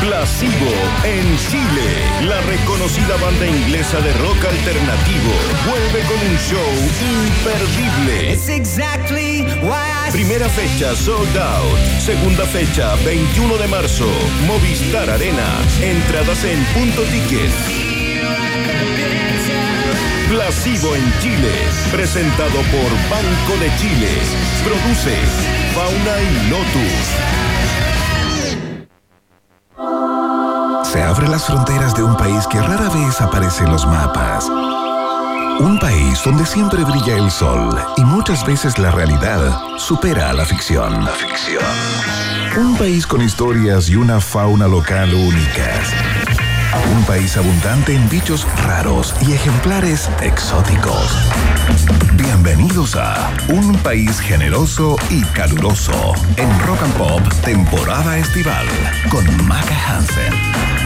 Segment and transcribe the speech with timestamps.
[0.00, 0.72] Placebo
[1.04, 1.88] en Chile.
[2.22, 5.32] La reconocida banda inglesa de rock alternativo
[5.68, 8.38] vuelve con un show imperdible.
[10.10, 11.78] Primera fecha sold out.
[12.00, 14.08] Segunda fecha 21 de marzo.
[14.46, 15.46] Movistar Arena.
[15.82, 17.50] Entradas en punto ticket.
[20.30, 21.52] Placebo en Chile.
[21.92, 24.08] Presentado por Banco de Chile.
[24.64, 25.14] Produce
[25.74, 27.39] Fauna y Lotus.
[30.90, 34.48] Se abre las fronteras de un país que rara vez aparece en los mapas.
[35.60, 40.44] Un país donde siempre brilla el sol y muchas veces la realidad supera a la
[40.44, 41.04] ficción.
[41.04, 41.62] La ficción.
[42.58, 45.92] Un país con historias y una fauna local únicas.
[46.96, 51.16] Un país abundante en bichos raros y ejemplares exóticos.
[52.14, 58.66] Bienvenidos a Un país generoso y caluroso en Rock and Pop temporada estival
[59.08, 60.79] con Maca Hansen.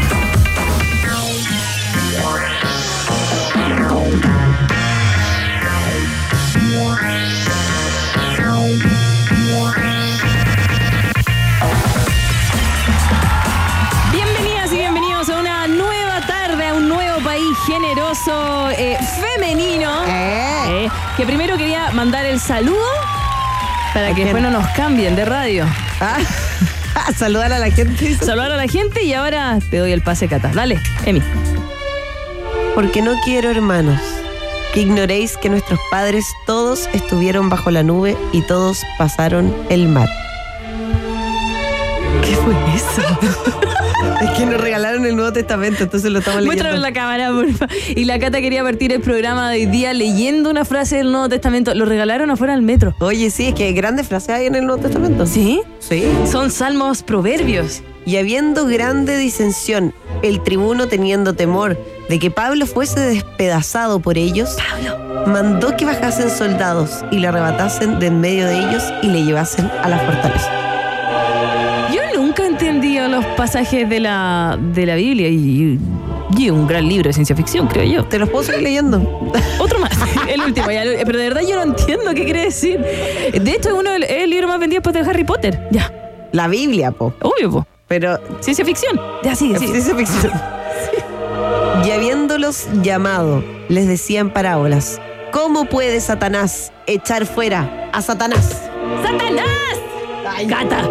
[17.95, 19.88] Generoso, eh, femenino.
[20.09, 22.84] Eh, que primero quería mandar el saludo
[23.92, 25.64] para que después no nos cambien de radio.
[26.01, 26.18] Ah,
[27.16, 28.16] saludar a la gente.
[28.16, 30.51] Saludar a la gente y ahora te doy el pase, Cata.
[30.52, 31.23] Dale, Emi.
[32.74, 34.01] Porque no quiero, hermanos,
[34.73, 40.08] que ignoréis que nuestros padres todos estuvieron bajo la nube y todos pasaron el mar.
[42.74, 43.60] ¿Qué fue eso?
[44.20, 46.62] Es que nos regalaron el Nuevo Testamento, entonces lo estamos leyendo.
[46.62, 47.74] Muéstralo en la cámara, por favor.
[47.94, 51.28] Y la Cata quería partir el programa de hoy día leyendo una frase del Nuevo
[51.28, 51.74] Testamento.
[51.74, 52.95] Lo regalaron afuera del metro.
[53.00, 55.26] Oye, sí, es que grandes frases hay en el Nuevo Testamento.
[55.26, 55.62] ¿Sí?
[55.78, 56.04] Sí.
[56.30, 57.82] Son salmos proverbios.
[58.06, 64.56] Y habiendo grande disensión, el tribuno teniendo temor de que Pablo fuese despedazado por ellos,
[65.26, 69.70] mandó que bajasen soldados y le arrebatasen de en medio de ellos y le llevasen
[69.82, 70.63] a la fortaleza.
[73.14, 75.78] Los pasajes de la, de la Biblia y,
[76.36, 78.04] y un gran libro de ciencia ficción, creo yo.
[78.04, 79.30] ¿Te los puedo seguir leyendo?
[79.58, 79.92] Otro más,
[80.28, 82.78] el último, ya, pero de verdad yo no entiendo qué quiere decir.
[82.80, 85.69] De hecho, es uno del- es el libro más vendido después de Harry Potter.
[85.70, 85.92] Ya,
[86.32, 87.14] La Biblia, po.
[87.22, 87.66] obvio, po.
[87.86, 88.98] Pero Ciencia ficción.
[89.22, 89.72] Ya, sigue, sigue.
[89.81, 90.32] Ciencia ficción.
[91.86, 95.00] Y habiéndolos llamado, les decía en parábolas,
[95.32, 98.62] ¿cómo puede Satanás echar fuera a Satanás?
[99.02, 100.46] ¡Satanás!
[100.46, 100.88] ¡Gata!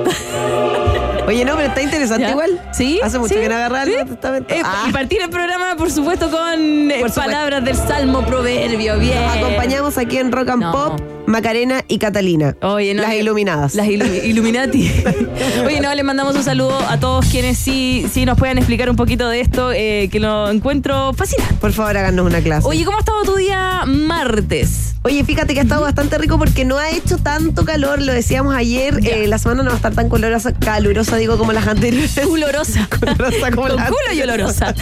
[1.28, 2.32] Oye, no, pero está interesante ¿Ya?
[2.32, 2.62] igual.
[2.72, 3.00] Sí.
[3.04, 3.96] Hace mucho sí, que no agarraba el sí.
[4.06, 4.54] Testamento.
[4.54, 4.86] Eh, Ah.
[4.90, 7.22] Y partir el programa, por supuesto, con eh, Por supuesto.
[7.22, 9.00] palabras del Salmo Proverbio.
[9.00, 9.22] Bien.
[9.24, 10.72] Nos acompañamos aquí en Rock and No.
[10.72, 12.56] Pop, Macarena y Catalina.
[12.62, 13.76] Oye, no, las que- iluminadas.
[13.76, 14.92] Las ilu- Illuminati.
[15.66, 18.96] Oye, no, les mandamos un saludo a todos quienes sí, sí nos puedan explicar un
[18.96, 21.56] poquito de esto, eh, que lo encuentro fascinante.
[21.56, 22.68] Por favor, háganos una clase.
[22.68, 24.96] Oye, ¿cómo ha estado tu día martes?
[25.04, 28.56] Oye, fíjate que ha estado bastante rico porque no ha hecho tanto calor, lo decíamos
[28.56, 29.00] ayer.
[29.06, 32.18] eh, la semana no va a estar tan calurosa, calurosa digo, como las anteriores.
[32.30, 32.88] Olorosa.
[33.02, 34.74] Olorosa como Con las culo y olorosa.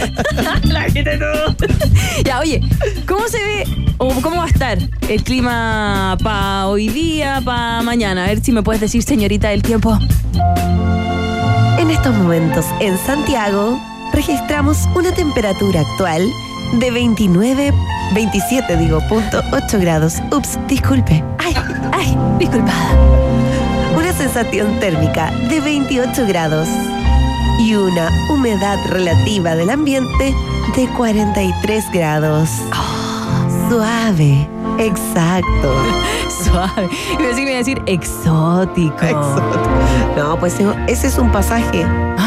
[0.64, 1.26] La gente no.
[2.24, 2.60] Ya, oye,
[3.06, 3.64] ¿cómo se ve
[3.98, 4.78] o cómo va a estar
[5.08, 6.31] el clima para
[6.66, 8.24] hoy día, para mañana?
[8.24, 9.98] A ver si me puedes decir, señorita del tiempo.
[11.78, 13.78] En estos momentos, en Santiago,
[14.12, 16.22] registramos una temperatura actual
[16.78, 17.72] de 29,
[18.14, 20.14] 27, digo, punto 8 grados.
[20.30, 21.22] Ups, disculpe.
[21.38, 21.54] Ay,
[21.92, 22.96] ay, disculpada.
[23.96, 26.68] Una sensación térmica de 28 grados
[27.58, 30.34] y una humedad relativa del ambiente
[30.76, 32.48] de 43 grados.
[33.68, 34.48] Suave,
[34.86, 35.74] exacto.
[36.44, 36.88] Suave.
[37.18, 38.96] Y decir, me iba a decir exótico.
[39.04, 39.68] Exótico.
[40.16, 40.56] No, pues
[40.88, 41.86] ese es un pasaje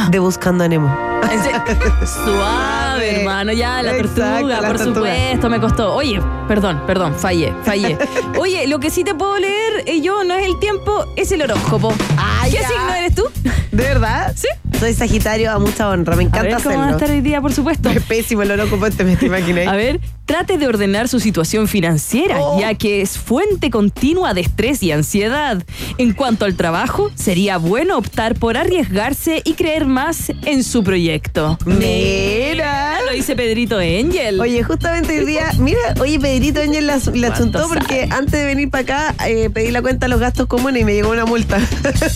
[0.10, 0.96] de Buscando a Nemo.
[2.06, 3.52] Suave, hermano.
[3.52, 4.96] Ya, la Exacto, tortuga, la por tortuga.
[5.16, 5.94] supuesto, me costó.
[5.96, 7.98] Oye, perdón, perdón, fallé, fallé.
[8.40, 11.42] Oye, lo que sí te puedo leer eh, yo no es el tiempo, es el
[11.42, 11.94] horóscopo.
[12.18, 12.68] Ay, ¿Qué ya.
[12.68, 13.24] signo eres tú?
[13.72, 14.34] ¿De verdad?
[14.36, 14.48] Sí.
[14.80, 16.98] Soy Sagitario a mucha honra, me A encanta ver cómo va a hacerlo.
[16.98, 17.90] estar hoy día, por supuesto.
[17.90, 19.68] Es pésimo el horóscopo este, me te imagináis.
[19.70, 22.60] A ver, trate de ordenar su situación financiera, Oh.
[22.60, 25.64] ya que es fuente continua de estrés y ansiedad.
[25.98, 31.58] En cuanto al trabajo, sería bueno optar por arriesgarse y creer más en su proyecto.
[31.66, 33.00] Mira.
[33.06, 34.40] Lo dice Pedrito Angel.
[34.40, 38.46] Oye, justamente hoy día, mira, oye, Pedrito Ángel la, la ¿Cuánto chuntó porque antes de
[38.46, 41.26] venir para acá eh, pedí la cuenta de los gastos comunes y me llegó una
[41.26, 41.60] multa.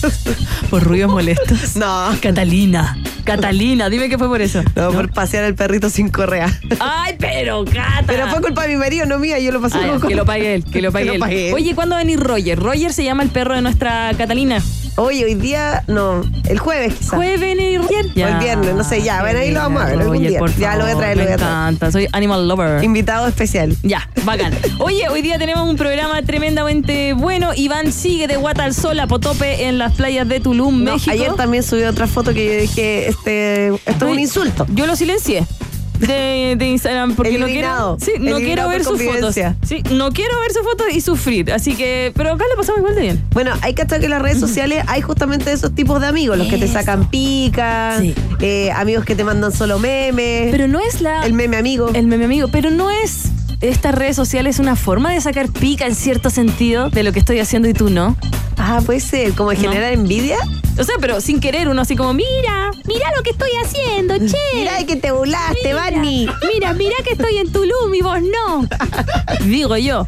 [0.70, 1.76] por ruidos molestos.
[1.76, 4.62] no, Catalina, Catalina, dime qué fue por eso.
[4.74, 6.58] no, por pasear al perrito sin correa.
[6.80, 7.64] Ay, pero
[8.06, 10.14] Pero fue culpa de mi marido, no mía, yo lo pasé Ah, ya, como- que
[10.14, 11.20] lo pague él, que lo pague Que lo él.
[11.20, 11.54] pague él.
[11.54, 12.58] Oye, ¿cuándo va a venir Roger?
[12.58, 14.62] Roger se llama el perro de nuestra Catalina.
[14.96, 17.14] Hoy, hoy día, no, el jueves quizás.
[17.14, 20.18] Jueves y O el viernes, no sé, ya, bueno, ahí lo vamos a ver algún
[20.18, 20.38] día.
[20.38, 21.52] por Ya lo voy a traer, lo voy a Me traer.
[21.52, 22.82] encanta, soy animal lover.
[22.84, 23.74] Invitado especial.
[23.82, 24.52] Ya, bacán.
[24.78, 27.52] Oye, hoy día tenemos un programa tremendamente bueno.
[27.54, 31.12] Iván sigue de Guata al Sol a Potope en las playas de Tulum, No, México.
[31.12, 34.66] ayer también subí otra foto que yo dije, este, esto es un Ay, insulto.
[34.74, 35.46] Yo lo silencié.
[36.00, 39.34] De, de Instagram porque no quiero, sí, no quiero ver sus fotos.
[39.62, 41.52] Sí, no quiero ver sus fotos y sufrir.
[41.52, 43.24] Así que, pero acá lo pasamos igual de bien.
[43.32, 46.38] Bueno, hay que estar que en las redes sociales hay justamente esos tipos de amigos,
[46.38, 48.14] los que te sacan pica, Sí.
[48.40, 51.90] eh, amigos que te mandan solo memes, Pero no es la el meme amigo.
[51.94, 53.24] el meme amigo, pero no es
[53.60, 57.38] estas redes sociales una forma de sacar pica en cierto sentido de lo que estoy
[57.40, 58.16] haciendo y tú no.
[58.62, 59.62] Ah, puede ser, como de No.
[59.62, 60.36] generar envidia.
[60.78, 64.36] O sea, pero sin querer uno así como, mira, mira lo que estoy haciendo, che.
[64.54, 66.28] Mira de que te burlaste, Barney.
[66.54, 68.66] Mira, mira que estoy en Tulum y vos no.
[69.44, 70.06] Digo yo.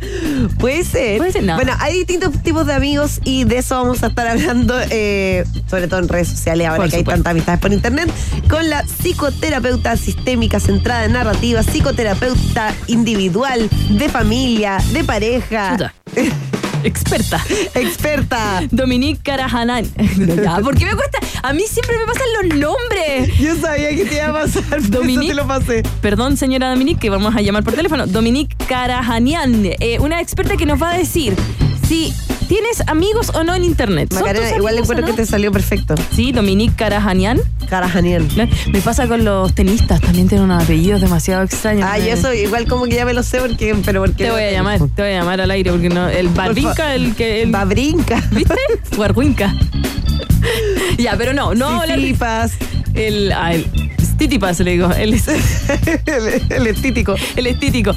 [0.59, 1.19] Puede ser.
[1.19, 1.57] Puede ser, no.
[1.57, 5.89] Bueno, hay distintos tipos de amigos y de eso vamos a estar hablando, eh, sobre
[5.89, 7.17] todo en redes sociales, ahora Por que hay supuesto.
[7.19, 8.11] tantas amistades por internet,
[8.49, 15.95] con la psicoterapeuta sistémica centrada en narrativa, psicoterapeuta individual, de familia, de pareja, Chuta.
[16.85, 17.43] Experta.
[17.75, 18.63] experta.
[18.71, 19.85] Dominique Carajanan.
[20.43, 21.19] Ya, ¿Por qué me cuesta?
[21.43, 23.39] A mí siempre me pasan los nombres.
[23.39, 25.29] Yo sabía que te iba a pasar, por eso Dominique.
[25.33, 25.83] te lo pasé.
[26.01, 28.07] Perdón, señora Dominique, que vamos a llamar por teléfono.
[28.07, 31.35] Dominique Carajanian, eh, una experta que nos va a decir
[31.89, 32.13] si
[32.49, 34.13] tienes amigos o no en internet.
[34.13, 35.17] ¿Son Macarena, igual encuentro que no?
[35.17, 35.95] te salió perfecto.
[36.15, 37.41] Sí, Dominique Carajanian.
[37.69, 38.29] Carajanian.
[38.37, 38.49] ¿no?
[38.73, 41.89] Me pasa con los tenistas, también tienen unos apellidos demasiado extraños.
[41.91, 44.31] Ah, y Me- eso igual como que ya me lo sé porque, pero porque Te
[44.31, 46.09] voy a llamar, te voy a llamar al aire porque no.
[46.09, 47.43] El Barbinca, el que.
[47.43, 48.23] El, Babrinca.
[48.31, 48.55] ¿Viste?
[48.97, 49.55] Guarguinca.
[50.99, 52.53] ya, pero no, no Sisipas.
[52.95, 53.33] El.
[53.33, 53.67] Ah, el
[54.03, 54.91] Stitipas, le digo.
[54.93, 55.15] El,
[56.67, 57.15] estítico.
[57.37, 57.95] el estítico.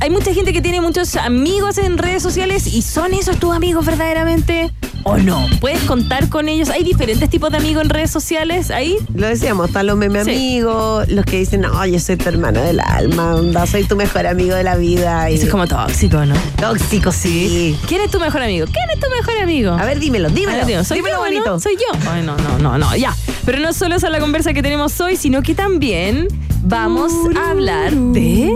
[0.00, 3.84] Hay mucha gente que tiene muchos amigos en redes sociales y son esos tus amigos
[3.84, 4.72] verdaderamente
[5.08, 5.46] o no.
[5.60, 6.68] ¿Puedes contar con ellos?
[6.68, 8.96] Hay diferentes tipos de amigos en redes sociales ahí.
[9.14, 10.30] Lo decíamos, están los meme Sí.
[10.30, 14.26] amigos, los que dicen, no, yo soy tu hermano del alma, onda, soy tu mejor
[14.26, 15.30] amigo de la vida.
[15.30, 16.34] Y Eso es como tóxico, ¿no?
[16.60, 17.78] tóxico, sí.
[17.86, 18.66] ¿Quién es tu mejor amigo?
[18.66, 19.70] ¿Quién es tu mejor amigo?
[19.72, 20.66] A ver, dímelo, dímelo.
[20.66, 21.50] ver, soy dímelo yo, bonito.
[21.50, 21.60] ¿no?
[21.60, 22.10] Soy yo.
[22.10, 23.14] Ay, no, no, no, no, ya.
[23.44, 26.26] Pero no solo esa es la conversa que tenemos hoy, sino que también
[26.62, 28.50] vamos a hablar de.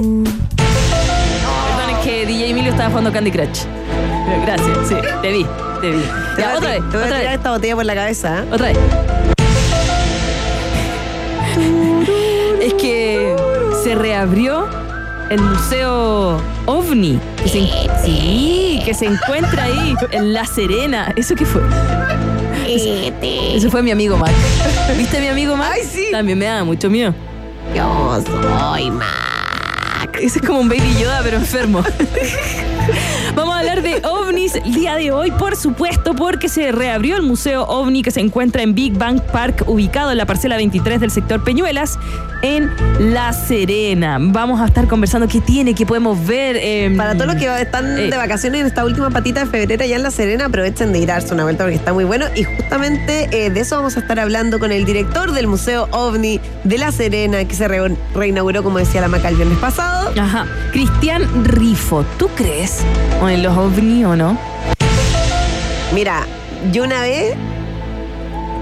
[0.56, 3.61] Perdón, es que DJ Emilio estaba jugando Candy Crush.
[4.44, 5.47] Gracias, sí, te vi,
[5.81, 6.00] te vi.
[6.37, 7.85] Te Ya, voy a- otra vez, Te voy a otra tirar vez, esta botella por
[7.85, 8.38] la cabeza.
[8.41, 8.44] ¿eh?
[8.53, 8.79] otra vez.
[12.62, 13.37] Es que
[13.82, 14.67] se reabrió
[15.31, 17.19] el museo OVNI.
[17.43, 17.69] que se
[18.05, 21.12] sí, que se encuentra ahí, en La Serena.
[21.17, 21.62] ¿Eso qué fue?
[22.67, 24.31] Eso fue mi amigo Mac.
[24.97, 25.73] ¿Viste a mi amigo Mac?
[25.75, 26.06] Ay, sí.
[26.12, 27.15] También me da mucho miedo.
[27.75, 29.06] Yo soy más.
[30.21, 31.83] Ese es como un baby Yoda, pero enfermo.
[33.35, 37.23] Vamos a hablar de ovnis el día de hoy, por supuesto, porque se reabrió el
[37.23, 41.11] Museo OVNI que se encuentra en Big Bang Park, ubicado en la parcela 23 del
[41.11, 41.99] sector Peñuelas,
[42.43, 42.71] en
[43.12, 44.17] La Serena.
[44.21, 46.57] Vamos a estar conversando qué tiene, qué podemos ver.
[46.59, 48.09] eh, Para todos los que están Eh.
[48.11, 51.11] de vacaciones en esta última patita de febrero allá en La Serena, aprovechen de ir
[51.11, 52.27] a darse una vuelta porque está muy bueno.
[52.35, 56.41] Y justamente eh, de eso vamos a estar hablando con el director del Museo OVNI
[56.65, 60.11] de La Serena, que se re- reinauguró, como decía la Maca, el viernes pasado.
[60.19, 60.47] Ajá.
[60.73, 62.79] Cristian Rifo, ¿tú crees
[63.29, 64.38] en los ovni o no?
[65.93, 66.23] Mira,
[66.73, 67.35] yo una vez.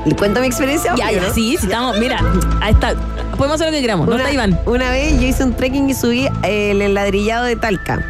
[0.05, 0.94] ¿Le cuento mi experiencia?
[0.96, 1.35] Ya, Obvio, ya, ¿no?
[1.35, 2.20] sí, sí, estamos, mira,
[2.62, 2.94] ahí está.
[3.37, 4.59] Podemos hacer lo que queramos, no Una, está Iván.
[4.66, 8.02] una vez yo hice un trekking y subí el enladrillado de Talca.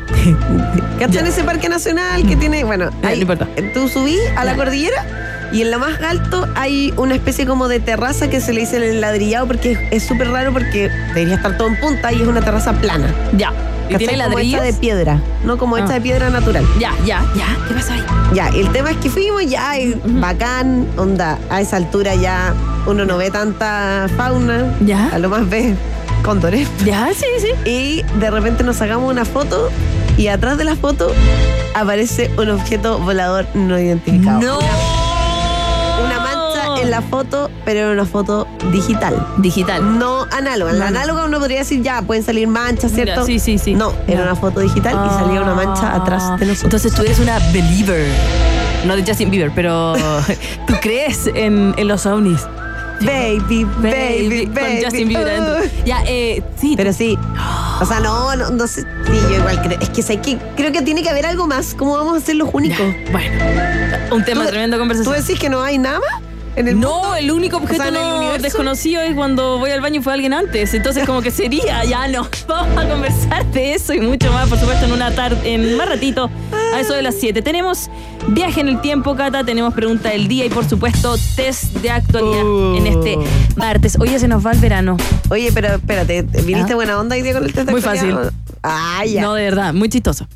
[0.98, 2.62] ¿Cachan ese parque nacional que tiene?
[2.64, 3.46] Bueno, ahí, no importa.
[3.74, 5.04] tú subí a la cordillera
[5.52, 8.76] y en lo más alto hay una especie como de terraza que se le dice
[8.76, 12.40] el enladrillado porque es súper raro porque debería estar todo en punta y es una
[12.40, 13.12] terraza plana.
[13.36, 13.52] Ya.
[13.88, 14.60] ¿Y tiene como ladrillos?
[14.60, 15.80] hecha de piedra, no como Ah.
[15.80, 16.64] hecha de piedra natural.
[16.78, 17.46] Ya, ya, ya.
[17.66, 18.04] ¿Qué pasa ahí?
[18.34, 19.72] Ya, el tema es que fuimos ya,
[20.04, 22.54] bacán, onda, a esa altura ya
[22.86, 25.08] uno no ve tanta fauna, Ya.
[25.12, 25.74] a lo más ve
[26.22, 26.68] cóndores.
[26.84, 27.70] Ya, sí, sí.
[27.70, 29.70] Y de repente nos sacamos una foto
[30.16, 31.10] y atrás de la foto
[31.74, 34.40] aparece un objeto volador no identificado.
[34.40, 34.58] No.
[36.04, 39.14] Una mancha en la foto, pero era una foto digital.
[39.36, 39.98] Digital.
[39.98, 40.70] No análoga.
[40.72, 40.96] En la No.
[41.00, 43.26] análoga uno podría decir, ya, pueden salir manchas, ¿cierto?
[43.26, 43.74] Sí, sí, sí.
[43.74, 46.64] No, era una foto digital y salía una mancha atrás de nosotros.
[46.64, 48.06] Entonces tú eres una believer.
[48.86, 49.92] No de Justin Bieber, pero
[50.66, 52.40] tú crees en, en los ovnis.
[53.02, 54.46] baby, baby, baby.
[54.46, 55.56] Con Justin Bieber adentro.
[55.66, 55.84] Uh.
[55.84, 56.72] Ya, eh, sí.
[56.74, 57.18] Pero sí.
[57.82, 58.80] O sea, no, no, no sé.
[58.80, 59.78] Sí, yo igual creo.
[59.78, 61.74] Es que sé que creo que tiene que haber algo más.
[61.74, 62.86] ¿Cómo vamos a ser los Ya, únicos?
[63.12, 63.44] bueno.
[64.10, 65.16] Un tema ¿Tú- tremendo de ¿Tú conversación.
[65.16, 66.22] decís que no hay nada más
[66.60, 66.88] en el mundo?
[67.02, 70.12] No, el único objeto O sea, el desconocido es cuando voy al baño y fue
[70.12, 70.74] alguien antes.
[70.74, 72.26] Entonces, como que sería, ya no.
[72.46, 75.88] Vamos a conversar de eso y mucho más, por supuesto, en una tarde, en más
[75.88, 76.30] ratito,
[76.74, 77.42] a eso de las 7.
[77.42, 77.90] Tenemos
[78.28, 82.44] viaje en el tiempo, Cata, tenemos pregunta del día y por supuesto test de actualidad
[82.44, 82.76] Uh.
[82.76, 83.18] en este
[83.56, 83.96] martes.
[83.98, 84.96] Hoy ya se nos va el verano.
[85.30, 86.76] Oye, pero espérate, ¿viniste Ah.
[86.76, 88.14] buena onda hoy día con el test de Muy fácil.
[88.62, 89.22] Ah, ya.
[89.22, 90.26] No, de verdad, muy chistoso.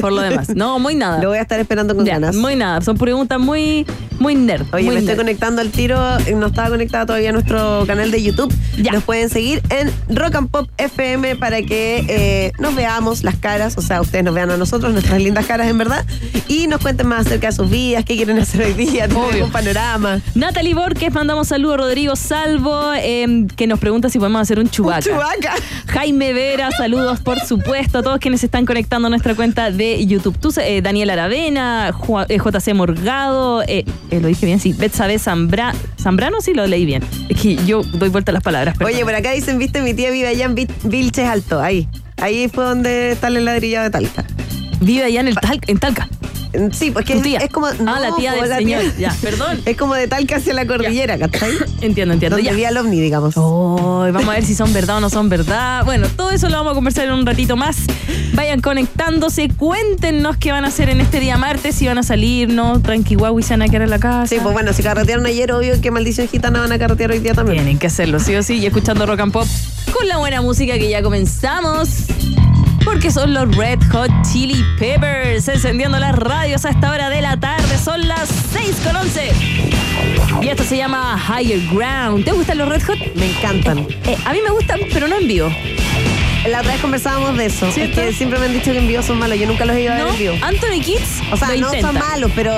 [0.00, 0.48] Por lo demás.
[0.54, 1.18] No, muy nada.
[1.22, 2.34] Lo voy a estar esperando con Ya, ganas.
[2.36, 2.80] muy nada.
[2.80, 3.86] Son preguntas muy,
[4.18, 4.66] muy nerd.
[4.72, 5.18] Oye, muy me estoy nerd.
[5.18, 5.98] conectando al tiro.
[6.36, 8.52] No estaba conectado todavía a nuestro canal de YouTube.
[8.76, 8.92] Ya.
[8.92, 13.76] Nos pueden seguir en Rock and Pop FM para que eh, nos veamos las caras.
[13.78, 16.04] O sea, ustedes nos vean a nosotros, nuestras lindas caras en verdad.
[16.48, 19.44] Y nos cuenten más acerca de sus vidas, qué quieren hacer hoy día, Obvio.
[19.46, 20.20] un panorama.
[20.34, 21.78] Natalie Borges, mandamos saludos.
[21.78, 25.00] Rodrigo Salvo, eh, que nos pregunta si podemos hacer un chubaca.
[25.02, 25.54] Chubaca.
[25.86, 30.36] Jaime Vera, saludos por supuesto a todos quienes están conectando a nuestra cuenta de YouTube.
[30.38, 35.18] Tú, eh, Daniel Aravena, Ju- eh, JC Morgado, eh, eh, lo dije bien, sí, Betsabe
[35.18, 37.02] Zambra, Zambrano, sí lo leí bien.
[37.28, 38.76] Es que yo doy vuelta a las palabras.
[38.84, 41.60] Oye, por acá dicen, viste, mi tía vive allá en Vi- Vilches Alto.
[41.60, 41.88] Ahí.
[42.18, 44.24] Ahí fue donde está el ladrillado de Talca.
[44.80, 46.08] Vive allá en, el Tal- en Talca.
[46.72, 47.66] Sí, porque es, es como.
[47.66, 48.82] Ah, la tía del señor.
[48.98, 49.60] Ya, perdón.
[49.66, 51.50] Es como de Talca hacia la cordillera, ¿cachai?
[51.80, 52.36] Entiendo, entiendo.
[52.36, 52.68] Donde Ya.
[52.68, 53.34] el ovni, digamos.
[53.36, 55.84] Oh, vamos a ver si son verdad o no son verdad.
[55.84, 57.76] Bueno, todo eso lo vamos a conversar en un ratito más.
[58.34, 62.48] Vayan conectándose, cuéntenos qué van a hacer en este día martes, si van a salir,
[62.52, 64.26] no, tranqui guau, y se van a quedar en la casa.
[64.26, 67.34] Sí, pues bueno, si carretearon ayer, obvio que maldición gitana van a carretear hoy día
[67.34, 67.58] también.
[67.58, 69.46] Tienen que hacerlo, sí o sí, y escuchando rock and pop
[69.92, 71.88] con la buena música que ya comenzamos.
[72.84, 77.36] Porque son los Red Hot Chili Peppers encendiendo las radios a esta hora de la
[77.38, 77.76] tarde.
[77.78, 79.32] Son las 6 con 11.
[80.42, 82.24] Y esto se llama Higher Ground.
[82.24, 82.98] ¿Te gustan los Red Hot?
[83.16, 83.78] Me encantan.
[84.04, 85.50] Eh, a mí me gustan, pero no en vivo.
[86.48, 87.70] La otra vez conversábamos de eso.
[87.72, 88.00] ¿Cierto?
[88.00, 89.38] Es que siempre me han dicho que en vivo son malos.
[89.38, 90.12] Yo nunca los he ido a ver ¿No?
[90.12, 90.34] en vivo.
[90.42, 91.80] Anthony Kids O sea, no intenta.
[91.88, 92.52] son malos, pero.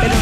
[0.00, 0.14] pero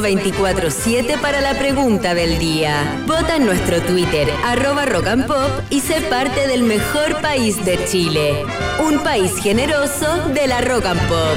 [0.00, 3.02] permiso 24-7 para la pregunta del día.
[3.06, 7.82] Vota en nuestro Twitter, arroba rock and pop, y sé parte del mejor país de
[7.86, 8.44] Chile.
[8.84, 11.36] Un país generoso de la rock and pop.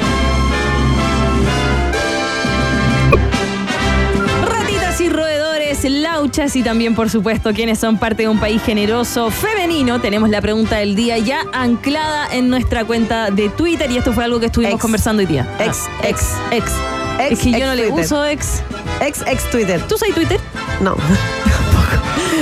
[4.50, 9.30] Ratitas y roedores, lauchas y también, por supuesto, quienes son parte de un país generoso
[9.32, 10.01] femenino.
[10.01, 14.24] Tenemos la pregunta del día ya anclada en nuestra cuenta de Twitter y esto fue
[14.25, 14.82] algo que estuvimos Ex.
[14.82, 15.48] conversando hoy día.
[15.60, 16.63] Ex, Ah, ex, ex.
[16.63, 16.72] Ex,
[17.19, 18.05] es que yo ex no le Twitter.
[18.05, 18.61] uso ex.
[19.01, 19.81] Ex, ex Twitter.
[19.88, 20.39] ¿Tú sabes Twitter?
[20.81, 20.95] No.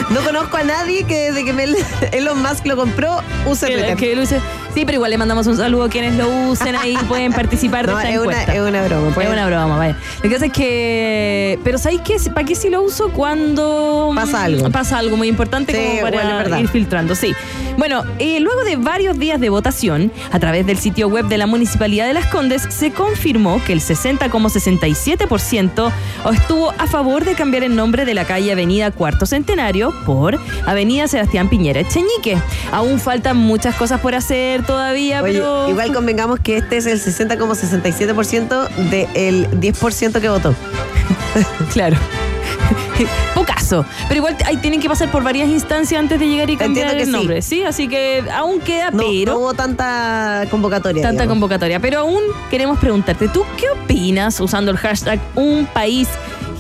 [0.09, 1.65] No conozco a nadie que desde que me-
[2.11, 3.95] Elon Musk lo compró use Twitter.
[3.97, 4.39] que lo use.
[4.73, 7.93] Sí, pero igual le mandamos un saludo a quienes lo usen ahí, pueden participar de
[7.93, 8.53] No, esta es una, encuesta.
[8.53, 9.11] es una broma.
[9.13, 9.27] pues.
[9.27, 9.97] Es una broma, vaya.
[10.17, 11.59] Lo que pasa es que.
[11.63, 12.17] Pero ¿sabéis qué?
[12.31, 13.09] ¿Para qué si lo uso?
[13.09, 14.11] Cuando.
[14.13, 14.69] Pasa algo.
[14.69, 17.33] Pasa algo muy importante Sí, como para bueno, ir filtrando, sí.
[17.77, 21.45] Bueno, eh, luego de varios días de votación, a través del sitio web de la
[21.47, 25.91] Municipalidad de Las Condes, se confirmó que el 60,67%
[26.33, 31.07] estuvo a favor de cambiar el nombre de la calle Avenida Cuarto Centenario por Avenida
[31.07, 32.37] Sebastián Piñera Echeñique.
[32.71, 35.69] Aún faltan muchas cosas por hacer todavía, Oye, pero.
[35.69, 40.53] igual convengamos que este es el 60,67% del 10% que votó.
[41.73, 41.97] Claro.
[43.35, 43.85] Pocaso.
[44.07, 47.05] Pero igual ahí tienen que pasar por varias instancias antes de llegar y cambiar el
[47.05, 47.11] sí.
[47.11, 47.41] nombre.
[47.41, 47.63] Sí.
[47.63, 49.33] así que aún queda, No, pero.
[49.33, 51.03] no hubo tanta convocatoria.
[51.03, 51.35] Tanta digamos.
[51.35, 51.79] convocatoria.
[51.79, 56.07] Pero aún queremos preguntarte, ¿tú qué opinas usando el hashtag un país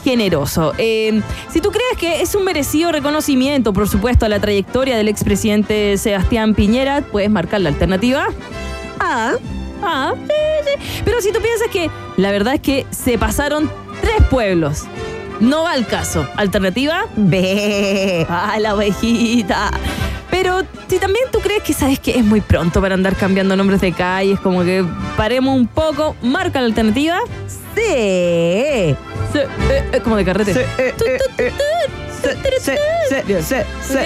[0.03, 0.73] generoso?
[0.77, 5.07] Eh, si tú crees que es un merecido reconocimiento, por supuesto, a la trayectoria del
[5.07, 8.27] expresidente Sebastián Piñera, puedes marcar la alternativa.
[10.15, 10.33] Sí,
[10.65, 11.01] sí.
[11.05, 13.69] Pero si tú piensas que la verdad es que se pasaron
[14.01, 14.85] tres pueblos.
[15.39, 16.27] No va al caso.
[16.35, 18.25] Alternativa, ve.
[18.29, 19.71] Ah, la ovejita.
[20.29, 23.81] Pero si también tú crees que sabes que es muy pronto para andar cambiando nombres
[23.81, 27.19] de calles, como que paremos un poco, marca la alternativa.
[27.75, 28.95] Sí.
[29.33, 30.53] Sí, eh, eh, como de carrete.
[30.53, 31.53] Sí, eh, eh, tu, eh.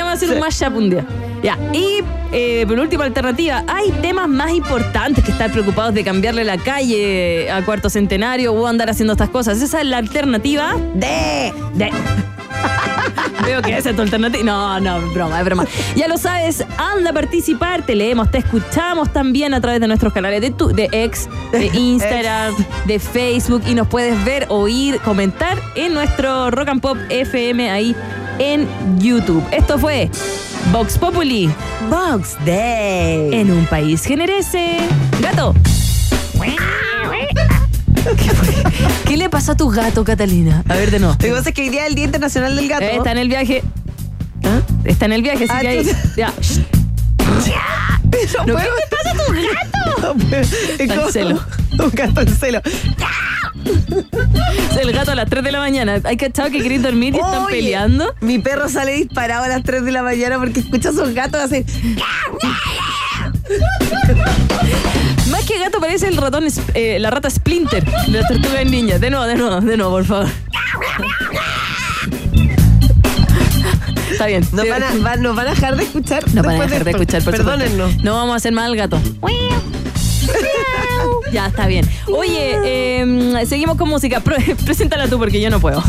[0.01, 1.05] hacer un mashup un día.
[1.43, 1.57] Ya.
[1.73, 6.57] Y eh, por última alternativa, hay temas más importantes que estar preocupados de cambiarle la
[6.57, 9.61] calle a cuarto centenario o andar haciendo estas cosas.
[9.61, 11.53] Esa es la alternativa De.
[11.73, 11.91] de.
[13.45, 14.43] Veo que esa es tu alternativa.
[14.43, 15.65] No, no, broma, es broma.
[15.95, 20.13] Ya lo sabes, anda a participar, te leemos, te escuchamos también a través de nuestros
[20.13, 22.53] canales de, tu, de X, de Instagram,
[22.85, 27.95] de Facebook y nos puedes ver, oír, comentar en nuestro Rock and Pop FM ahí
[28.39, 28.67] en
[28.99, 29.43] YouTube.
[29.51, 30.09] Esto fue
[30.71, 31.49] Vox Populi
[31.89, 33.29] Box Day.
[33.33, 34.77] en un país generese.
[35.21, 35.53] Gato.
[39.05, 40.63] ¿Qué, le pasó a tu gato, Catalina?
[40.67, 41.13] A ver de nuevo.
[41.13, 42.83] Lo que pasa es que hoy día es el Día Internacional del Gato.
[42.83, 43.63] Eh, está en el viaje.
[44.43, 44.61] ¿Ah?
[44.85, 45.77] Está en el viaje, así Ah, que ahí.
[45.79, 46.33] entonces- Ya.
[48.45, 50.35] No ¿No puedo- qué te pasa a tu gato?
[50.79, 51.39] Está en celo.
[51.79, 52.61] Un gato en celo.
[52.65, 52.73] Es
[54.81, 55.99] el gato a las 3 de la mañana.
[56.03, 58.13] Hay cachado que queréis dormir y están Oye, peleando.
[58.21, 61.41] Mi perro sale disparado a las 3 de la mañana porque escucha a sus gatos
[61.41, 61.65] hacer.
[65.29, 68.97] Más que gato parece el ratón, eh, la rata Splinter de la tortuga ninja.
[68.99, 70.27] De nuevo, de nuevo, de nuevo, por favor.
[74.11, 74.45] Está bien.
[74.51, 76.23] Nos van, a, van- nos van a dejar de escuchar.
[76.33, 77.91] No van a dejar de escuchar, por Perdónennos.
[77.91, 78.03] supuesto.
[78.03, 78.99] No vamos a hacer mal al gato.
[81.31, 81.87] Ya, está bien.
[82.07, 84.21] Oye, eh, seguimos con música.
[84.65, 85.83] Preséntala tú porque yo no puedo.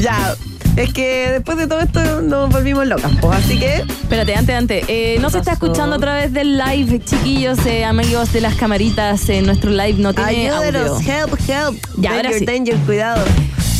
[0.00, 0.34] Ya.
[0.76, 3.76] Es que después de todo esto nos volvimos locas, pues, así que.
[3.76, 4.84] Espérate, antes, antes.
[4.88, 9.28] Eh, no se está escuchando a través del live, chiquillos, eh, amigos de las camaritas.
[9.28, 11.12] en nuestro live no tiene Ayúdenos, audio.
[11.12, 11.76] help, help.
[11.98, 12.44] Ya, ahora danger, sí.
[12.46, 13.24] danger, cuidado.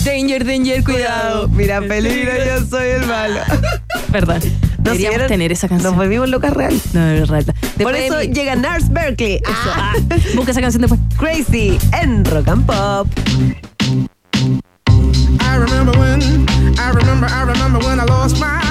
[0.05, 1.49] Danger, danger, cuidado.
[1.49, 3.41] Mira, peligro, yo soy el malo.
[4.13, 4.43] Perdón.
[4.85, 5.29] ¿No Deberíamos vieron?
[5.29, 5.97] tener esa Nos canción.
[5.97, 6.81] volvimos locas real.
[6.93, 7.55] No, es rata.
[7.81, 9.37] Por eso mi- llega Nars Berkeley.
[9.37, 11.01] Eso, Ah, ah, busca esa canción después.
[11.19, 13.07] Crazy en Rock and Pop.
[15.41, 16.21] I remember when,
[16.79, 18.62] I remember, I remember when I lost my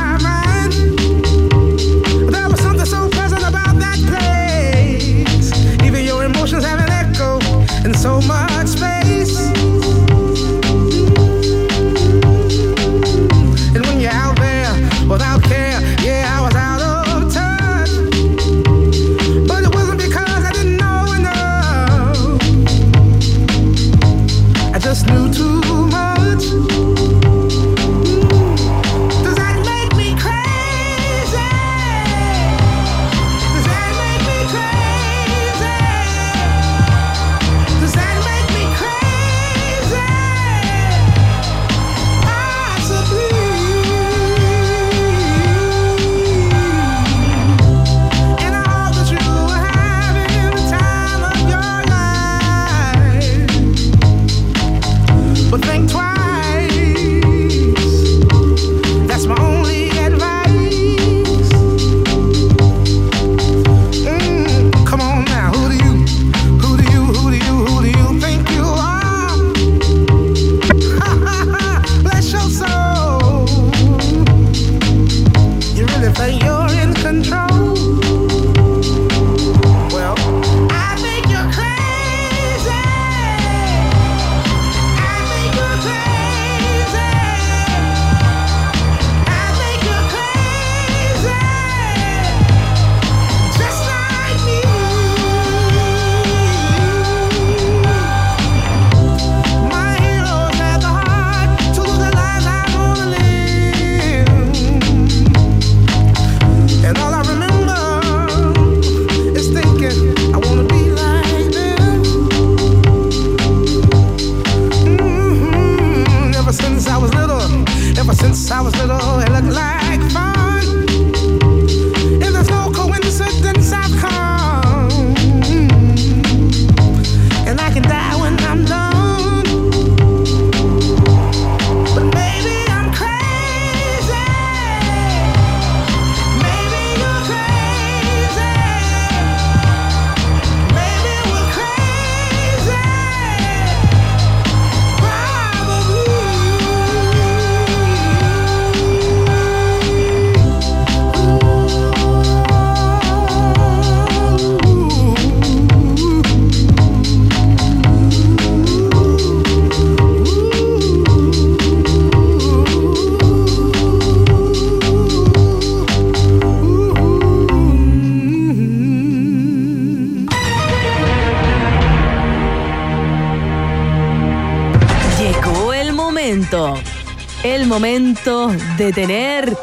[178.81, 179.57] de tener.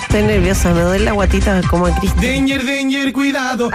[0.00, 2.24] Estoy nerviosa, me duele la guatita como a Cristian.
[2.24, 3.70] Danger, danger, cuidado.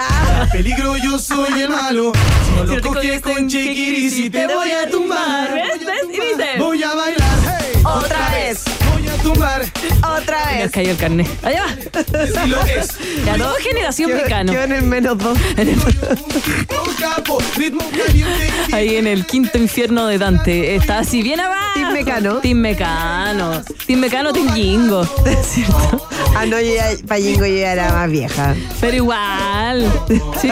[0.51, 2.11] Peligro, yo soy el malo.
[2.45, 5.53] Si no lo coges con chiquirisi, te voy a tumbar.
[5.53, 5.85] ¿Ves?
[5.85, 6.03] ¿Ves?
[6.07, 6.49] Y dice.
[6.57, 7.12] Voy a bailar.
[9.23, 9.65] Tumbar.
[10.19, 10.71] Otra Me vez.
[10.71, 11.27] cayó el carnet.
[11.43, 12.45] Allá va.
[12.45, 12.89] Lo es.
[13.25, 14.51] Ya, todo generación mecano.
[14.53, 15.37] en el menos dos.
[18.73, 20.75] Ahí en el quinto infierno de Dante.
[20.75, 21.61] Está así bien abajo.
[21.75, 22.35] Team Mecano.
[22.37, 23.61] Team Mecano.
[23.87, 25.05] Team Mecano, Team Jingo.
[25.43, 26.07] ¿Cierto?
[26.35, 28.55] Ah, no, yo ya, Payingo yo ya era más vieja.
[28.81, 29.91] Pero igual.
[30.41, 30.49] ¿Sí?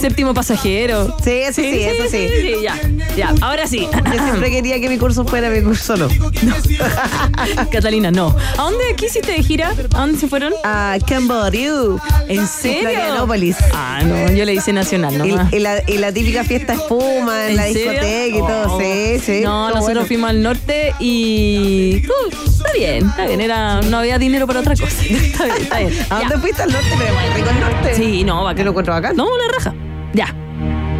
[0.00, 1.14] Séptimo pasajero.
[1.22, 2.28] Sí, eso sí, eso sí.
[2.28, 2.78] sí, ya.
[3.16, 3.88] Ya, ahora sí.
[4.14, 6.06] Yo siempre quería que mi curso fuera mi curso no.
[7.70, 8.34] Catalina, no.
[8.58, 9.70] ¿A dónde quisiste de gira?
[9.94, 10.52] ¿A dónde se fueron?
[10.64, 11.98] A Camboriú.
[12.28, 12.80] ¿En serio?
[12.82, 13.56] Florianópolis.
[13.72, 15.52] Ah, no, yo le hice nacional Y, nomás.
[15.52, 17.90] y la, y la típica fiesta espuma en, la serio?
[17.92, 18.76] discoteca y todo.
[18.76, 18.80] Oh.
[18.80, 19.40] Sí, sí.
[19.42, 20.06] No, nosotros bueno.
[20.06, 22.02] fuimos al norte y.
[22.06, 23.40] uh, está bien, está bien.
[23.40, 24.86] Era, no había dinero para otra cosa.
[25.02, 25.92] Está bien, está bien.
[26.10, 26.28] ¿A Ya.
[26.28, 26.88] dónde fuiste al norte?
[26.98, 27.94] Pero rico el norte.
[27.94, 28.56] Sí, no, bacán.
[28.56, 29.16] ¿Te lo encuentro bacán?
[29.16, 29.74] No, una raja.
[30.12, 30.34] Ya.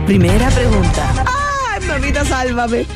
[0.06, 1.24] Primera pregunta.
[1.96, 2.86] Ay, mamita, sálvame.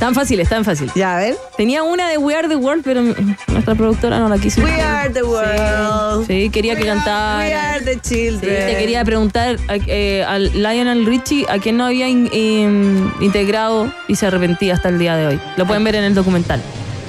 [0.00, 0.90] Tan fácil, es tan fácil.
[0.96, 1.36] Ya, a ver.
[1.56, 3.02] Tenía una de We Are the World, pero
[3.46, 4.60] nuestra productora no la quiso.
[4.60, 6.26] We are the world.
[6.26, 7.38] Sí, quería que cantara.
[7.46, 8.66] We are the Sí, children.
[8.66, 13.92] te quería preguntar a- eh, al Lionel Richie a quién no había in- in- integrado
[14.08, 15.40] y se arrepentía hasta el día de hoy.
[15.56, 16.60] Lo pueden ver en el documental.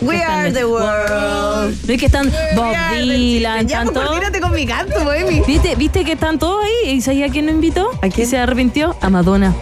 [0.01, 1.75] We are the world.
[1.87, 3.65] ¿Ves que están Bob Dylan.
[3.67, 4.07] Ya, están pues, todos?
[4.09, 5.41] coordínate con mi canto, Bohemi.
[5.47, 6.91] ¿Viste, ¿Viste que están todos ahí?
[6.91, 7.89] ¿Y sabía quién lo invitó?
[8.03, 8.27] ¿A quién?
[8.27, 8.95] ¿Y se arrepintió?
[9.01, 9.55] A Madonna.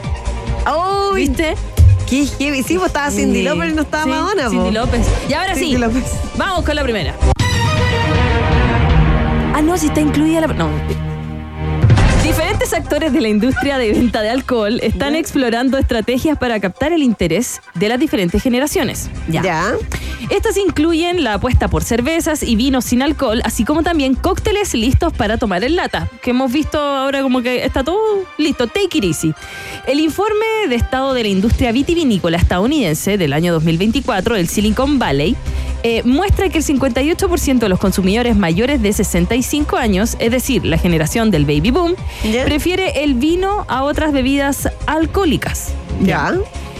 [1.13, 1.55] Uy, ¿Viste?
[2.09, 2.63] qué heavy.
[2.63, 3.43] Sí, pues estaba Cindy Sí.
[3.45, 4.49] López y no estaba Sí, Madonna, po.
[4.51, 5.07] Cindy López.
[5.29, 6.03] Y ahora sí, Cindy López.
[6.37, 7.13] vamos con la primera.
[9.55, 10.47] Ah, no, si está incluida la...
[10.47, 10.69] No.
[12.61, 17.01] Diferentes actores de la industria de venta de alcohol están explorando estrategias para captar el
[17.01, 19.09] interés de las diferentes generaciones.
[19.29, 19.73] Ya.
[20.29, 25.11] Estas incluyen la apuesta por cervezas y vinos sin alcohol, así como también cócteles listos
[25.11, 27.97] para tomar en lata, que hemos visto ahora como que está todo
[28.37, 29.33] listo, take it easy.
[29.87, 35.35] El informe de estado de la industria vitivinícola estadounidense del año 2024, el Silicon Valley,
[35.83, 40.77] eh, muestra que el 58% de los consumidores mayores de 65 años, es decir, la
[40.77, 41.95] generación del baby boom.
[42.55, 45.69] Prefiere el vino a otras bebidas alcohólicas.
[46.01, 46.33] Ya.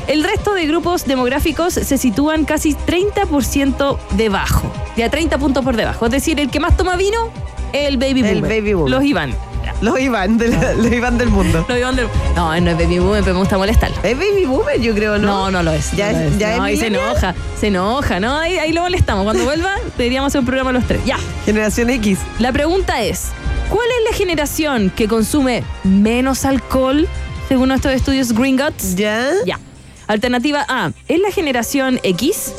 [0.05, 5.77] El resto de grupos demográficos se sitúan casi 30% debajo, de a 30 puntos por
[5.77, 6.07] debajo.
[6.07, 7.29] Es decir, el que más toma vino,
[7.71, 8.49] el baby El boomer.
[8.62, 8.91] baby boomer.
[8.91, 9.34] Los Iván.
[9.79, 11.63] Los Iván, del, los Iván del mundo.
[11.69, 12.07] Los Iván del...
[12.36, 13.95] No, no es baby boomer, pero me gusta molestarlo.
[14.03, 15.27] Es baby boomer, yo creo, ¿no?
[15.27, 15.91] No, no lo es.
[15.93, 16.38] Ya no lo es- es.
[16.38, 18.38] ya No, es ahí se enoja, se enoja, ¿no?
[18.38, 19.23] Ahí, ahí lo molestamos.
[19.23, 20.99] Cuando vuelva, deberíamos hacer un programa los tres.
[21.05, 21.17] Ya.
[21.45, 22.19] Generación X.
[22.39, 23.29] La pregunta es,
[23.71, 27.07] ¿cuál es la generación que consume menos alcohol
[27.47, 28.95] según nuestros estudios Green Guts?
[28.95, 29.31] Ya.
[29.45, 29.60] Ya.
[30.07, 32.53] Alternativa A, es la generación X,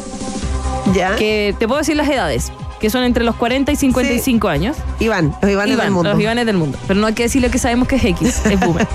[0.94, 1.14] Ya.
[1.16, 2.50] que te puedo decir las edades,
[2.82, 4.76] que son entre los 40 y 55 años.
[4.98, 6.10] Iván, los Iván del mundo.
[6.10, 6.76] Los Ivanes del mundo.
[6.88, 8.88] Pero no hay que decirle que sabemos que es X, es boomer.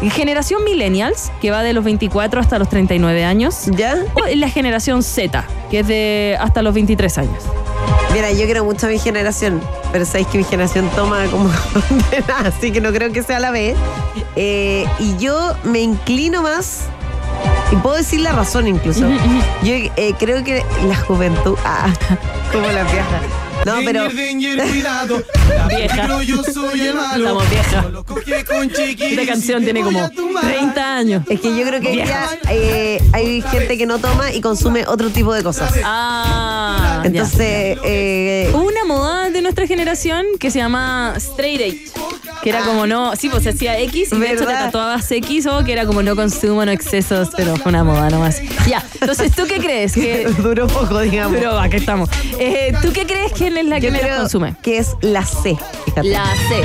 [0.00, 3.66] Y generación Millennials, que va de los 24 hasta los 39 años.
[3.66, 3.96] ¿Ya?
[4.14, 7.42] O la generación Z, que es de hasta los 23 años.
[8.12, 11.50] Mira, yo quiero mucho a mi generación, pero sabéis que mi generación toma como
[12.44, 13.74] así que no creo que sea la B.
[14.36, 16.82] Eh, y yo me inclino más,
[17.72, 19.08] y puedo decir la razón incluso.
[19.62, 21.92] Yo eh, creo que la juventud, ah,
[22.52, 23.20] como la vieja.
[23.64, 25.22] No, pero Danger, cuidado.
[25.68, 26.22] Vieja.
[26.22, 27.40] Yo soy el malo.
[27.42, 30.44] Estamos chiquirisi, Esta canción tiene como a tumbar.
[30.44, 31.22] 30 años.
[31.28, 32.30] es que yo creo que Vieja.
[32.30, 35.72] día eh, hay gente que no toma y consume otro tipo de cosas.
[35.84, 37.06] Ah, ya.
[37.08, 41.84] Entonces, eh, Hubo una moda de nuestra generación que se llama straight age.
[42.42, 44.64] Que era como no, sí, pues hacía X y de hecho te ¿Verdad?
[44.64, 48.40] tatuabas X o que era como no consumo, no excesos, pero fue una moda nomás.
[48.66, 49.92] Ya, entonces, ¿tú qué crees?
[49.92, 51.36] Que, Duró poco, digamos.
[51.38, 52.08] pero aquí estamos.
[52.40, 54.54] Eh, ¿Tú qué crees que es la que Yo menos creo consume?
[54.62, 55.56] que es la C.
[55.86, 56.08] fíjate.
[56.08, 56.62] La C,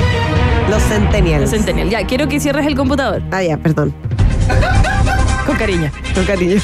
[0.70, 1.50] Los centennials.
[1.50, 1.88] Centennial.
[1.90, 3.22] Ya, quiero que cierres el computador.
[3.30, 3.94] Ah, ya, perdón.
[5.46, 5.90] Con cariño.
[6.14, 6.60] Con cariño.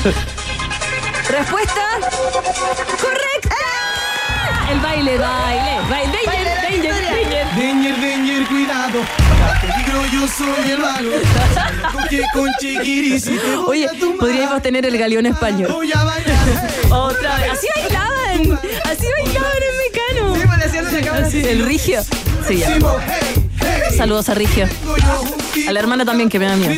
[1.29, 1.83] Respuesta
[3.01, 3.57] correcta.
[4.71, 6.19] El baile, baile, baile.
[6.25, 7.47] Danger, danger, danger.
[7.57, 8.99] Danger, danger, cuidado.
[9.61, 11.11] Peligro, yo soy el malo.
[12.33, 15.71] Con chiquiri, si te voy Oye, podríamos tener el galeón español.
[15.73, 16.71] Voy a bailar.
[16.91, 17.51] Otra vez.
[17.53, 18.61] Así bailaban.
[18.85, 19.74] Así bailaban en
[21.23, 22.03] Así, el Rigio.
[22.47, 22.77] Sí, ya.
[23.97, 24.67] Saludos a Rigio.
[25.69, 26.75] A la hermana también, que me da miedo.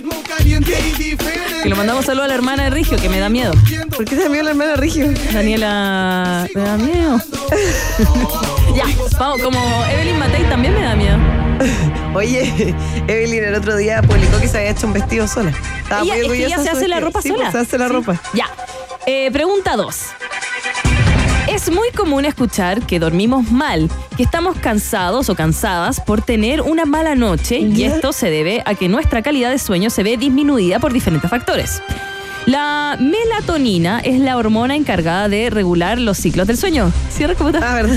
[1.63, 3.53] Que le mandamos saludos a la hermana de Rigio, que me da miedo.
[3.97, 5.11] ¿Por qué te la hermana Rigio?
[5.33, 7.21] Daniela, me da miedo.
[8.77, 8.85] ya,
[9.19, 9.59] vamos, como
[9.93, 11.17] Evelyn Matei también me da miedo.
[12.15, 12.75] Oye,
[13.09, 15.53] Evelyn el otro día publicó que se había hecho un vestido sola.
[15.83, 17.41] Estaba Ella, muy es que orgullosa ella se de hace la ropa Sí, sola.
[17.41, 17.93] pues, se hace la Sí.
[17.93, 18.21] ropa.
[18.35, 18.47] Ya.
[19.07, 19.97] Eh, pregunta 2.
[21.49, 26.87] Es muy común escuchar que dormimos mal, que estamos cansados o cansadas por tener una
[26.87, 30.81] mala noche y esto se debe a que nuestra calidad de sueño se ve disminuida
[30.81, 31.83] por diferentes factores.
[32.47, 36.93] La melatonina es la hormona encargada de regular los ciclos del sueño.
[37.11, 37.69] Cierra computador.
[37.69, 37.97] Ah, verdad.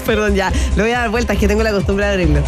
[0.06, 0.52] Perdón, ya.
[0.76, 2.42] Le voy a dar vueltas que tengo la costumbre de abrirlo.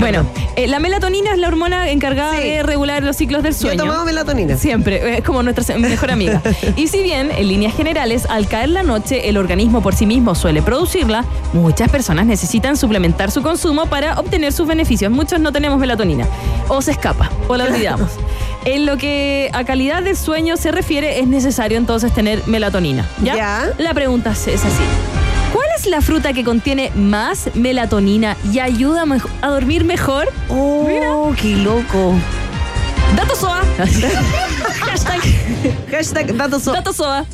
[0.00, 0.26] Bueno,
[0.56, 2.42] eh, la melatonina es la hormona encargada Sí.
[2.48, 3.82] de regular los ciclos del Yo he sueño.
[3.84, 4.56] tomado melatonina.
[4.56, 6.42] Siempre, es como nuestra mejor amiga.
[6.76, 10.34] Y si bien, en líneas generales, al caer la noche el organismo por sí mismo
[10.34, 15.10] suele producirla, muchas personas necesitan suplementar su consumo para obtener sus beneficios.
[15.12, 16.26] Muchos no tenemos melatonina.
[16.68, 18.10] O se escapa, o la olvidamos.
[18.66, 23.06] En lo que a calidad del sueño se refiere, es necesario entonces tener melatonina.
[23.22, 23.36] ¿Ya?
[23.36, 23.70] Ya.
[23.76, 24.82] La pregunta es así.
[25.84, 29.04] ¿Cuál es la fruta que contiene más melatonina y ayuda
[29.42, 30.32] a dormir mejor?
[30.48, 32.14] Oh, qué loco.
[33.14, 33.60] Dato SOA.
[34.80, 35.20] Hashtag
[35.90, 37.26] Hashtag datos so- Dato SOA.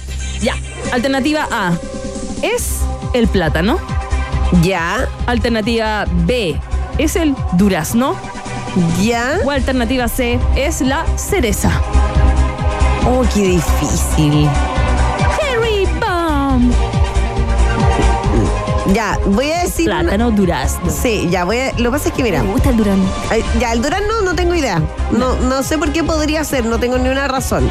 [0.43, 0.57] Ya.
[0.93, 1.75] Alternativa A.
[2.43, 2.79] Es
[3.15, 3.79] el plátano.
[4.63, 6.59] Ya, Alternativa B.
[6.99, 8.17] Es el durazno.
[9.01, 9.39] ya.
[9.45, 10.41] O alternativa C.
[10.57, 11.71] Es la cereza.
[13.07, 14.49] Oh, qué difícil.
[18.94, 19.88] Ya, voy a decir.
[19.88, 20.90] una- Plátano, durazno.
[20.90, 21.72] Sí, ya voy a.
[21.79, 22.42] Lo que pasa es que, mira.
[22.42, 23.05] Me gusta el durazno.
[23.31, 24.83] Ay, Ya, el durazno no tengo idea.
[25.12, 27.70] No, no sé por qué podría ser, no tengo ni una razón.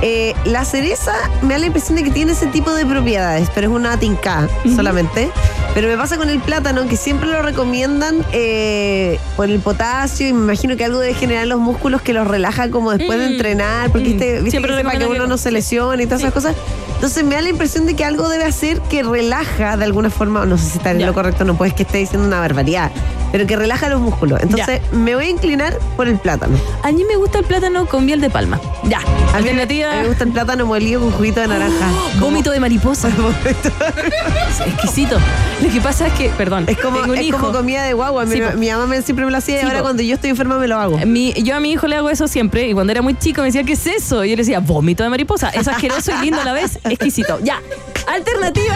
[0.00, 3.66] Eh, la cereza me da la impresión de que tiene ese tipo de propiedades, pero
[3.68, 5.28] es una tinca solamente.
[5.74, 10.32] Pero me pasa con el plátano, que siempre lo recomiendan eh, por el potasio y
[10.32, 13.26] me imagino que algo debe generar en los músculos que los relaja como después de
[13.26, 13.32] Mm.
[13.32, 14.12] entrenar, porque Mm.
[14.12, 16.54] este, viste Siempre que sepa que uno no se lesione y todas esas cosas.
[16.98, 20.44] Entonces me da la impresión de que algo debe hacer que relaja de alguna forma,
[20.46, 22.90] no sé si está en lo correcto, no puedes que esté diciendo una barbaridad,
[23.38, 24.40] pero que relaja los músculos.
[24.42, 26.58] Entonces me voy a inclinar por el plátano.
[26.82, 28.60] A mí me gusta el plátano con miel de palma.
[28.82, 28.98] Ya.
[28.98, 29.92] A mí, me- Alternativa.
[30.02, 31.86] me gusta el plátano molido con juguito de naranja.
[32.18, 33.08] Vómito de mariposa.
[34.50, 35.18] Es exquisito.
[35.62, 37.38] Lo que pasa es que, perdón, Es como, tengo un es hijo.
[37.38, 38.24] como comida de guagua.
[38.24, 39.82] Mi, Sí, mi mamá me- siempre me lo hacía y ahora po.
[39.84, 40.98] cuando yo estoy enferma me lo hago.
[41.06, 43.46] Mi- yo a mi hijo le hago eso siempre y cuando era muy chico me
[43.46, 44.24] decía, ¿qué es eso?
[44.24, 45.50] Y yo le decía, vómito de mariposa.
[45.50, 46.78] Es asqueroso y lindo a la vez.
[46.84, 47.38] Exquisito.
[47.42, 47.60] Ya.
[48.08, 48.74] Alternativa.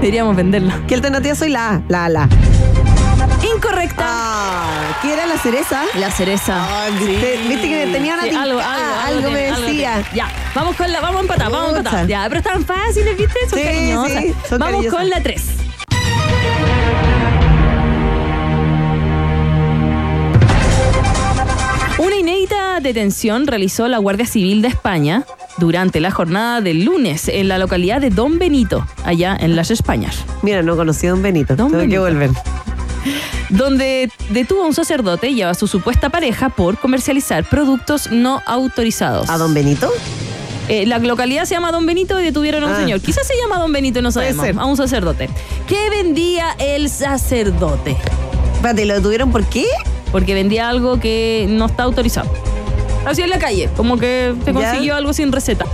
[0.00, 0.72] Deberíamos venderlo.
[0.86, 1.50] ¿Qué alternativa soy?
[1.50, 2.28] La A, la A, la A.
[3.54, 4.04] Incorrecta.
[4.06, 5.82] Ah, ¿qué era la cereza?
[5.98, 6.54] La cereza.
[6.58, 8.42] Ah, ¿viste, viste que tenía una Sí, tinca?
[8.42, 10.02] algo, algo, algo, me decía.
[10.14, 12.06] ya, vamos con la, vamos a empatar, vamos a empatar.
[12.06, 13.38] Ya, pero están fáciles, ¿viste?
[13.48, 14.22] Son Sí, cariñosas.
[14.22, 15.00] sí, son vamos cariñosas.
[15.00, 15.42] con la 3.
[21.98, 25.24] Una inédita detención realizó la Guardia Civil de España
[25.58, 30.24] durante la jornada del lunes en la localidad de Don Benito, allá en las Españas.
[30.42, 31.56] Mira, no conocí a Don Benito.
[31.56, 32.02] Don Tengo que Benito.
[32.02, 32.30] volver.
[33.50, 39.30] donde detuvo a un sacerdote y a su supuesta pareja por comercializar productos no autorizados.
[39.30, 39.90] ¿A Don Benito?
[40.68, 42.76] Eh, la localidad se llama Don Benito y detuvieron a un Ah.
[42.78, 43.00] señor.
[43.00, 44.44] Quizás se llama Don Benito, no sabemos.
[44.58, 45.30] A un sacerdote.
[45.68, 47.96] ¿Qué vendía el sacerdote?
[48.54, 49.66] Espérate, ¿lo detuvieron por qué?
[50.10, 52.28] Porque vendía algo que no está autorizado.
[53.06, 54.60] Así en la calle, como que te Ya.
[54.60, 55.64] consiguió algo sin receta.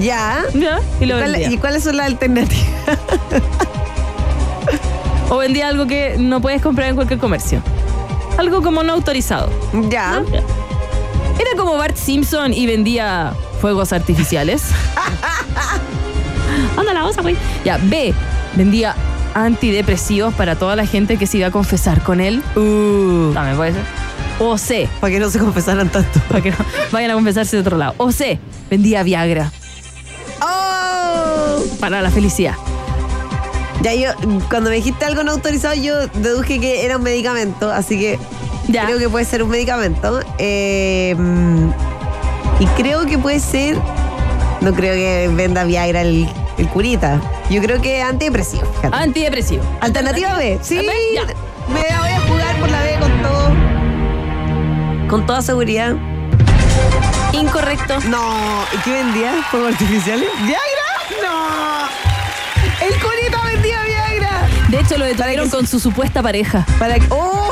[0.00, 0.42] Ya.
[0.54, 0.80] ¿Ya?
[1.00, 1.52] Y lo ¿Cuál-.
[1.52, 2.66] ¿Y cuáles son las alternativas?
[5.30, 7.62] O vendía algo que no puedes comprar en cualquier comercio.
[8.36, 9.48] Algo como no autorizado.
[9.88, 10.22] Ya.
[11.38, 14.62] Era como Bart Simpson y vendía fuegos artificiales.
[16.76, 17.34] Anda la osa, güey.
[17.64, 18.12] Ya, B.
[18.56, 18.94] Vendía
[19.34, 22.42] antidepresivos para toda la gente que se iba a confesar con él.
[22.54, 23.82] Uh, También puede ser.
[24.44, 24.88] O C.
[25.00, 26.20] para que no se confesaran tanto.
[26.28, 26.56] Para que no
[26.90, 27.94] vayan a confesarse de otro lado.
[27.98, 28.38] O C.
[28.70, 29.50] Vendía Viagra
[30.40, 31.62] ¡Oh!
[31.80, 32.54] para la felicidad.
[33.82, 34.10] Ya yo,
[34.48, 38.18] cuando me dijiste algo no autorizado, yo deduje que era un medicamento, así que
[38.68, 38.84] Ya.
[38.86, 40.20] creo que puede ser un medicamento.
[40.38, 41.16] Eh,
[42.60, 43.76] y creo que puede ser.
[44.60, 46.28] No creo que venda Viagra el,
[46.58, 47.20] el curita.
[47.50, 48.62] Yo creo que es antidepresivo.
[48.76, 48.96] fíjate.
[48.96, 49.64] Antidepresivo.
[49.80, 50.58] Alternativa B.
[50.62, 50.80] Sí,
[51.14, 51.24] ya.
[51.72, 52.01] me la
[55.12, 55.94] Con toda seguridad.
[57.34, 58.00] Incorrecto.
[58.08, 59.42] No, ¿y ¿qué vendía?
[59.50, 60.26] ¿Fuegos artificiales?
[60.38, 60.62] ¿Viagra?
[61.22, 62.86] No.
[62.86, 64.48] El curita vendía Viagra.
[64.68, 66.64] De hecho, lo detuvieron con su supuesta pareja.
[66.78, 67.04] Para que.
[67.10, 67.50] ¡Oh!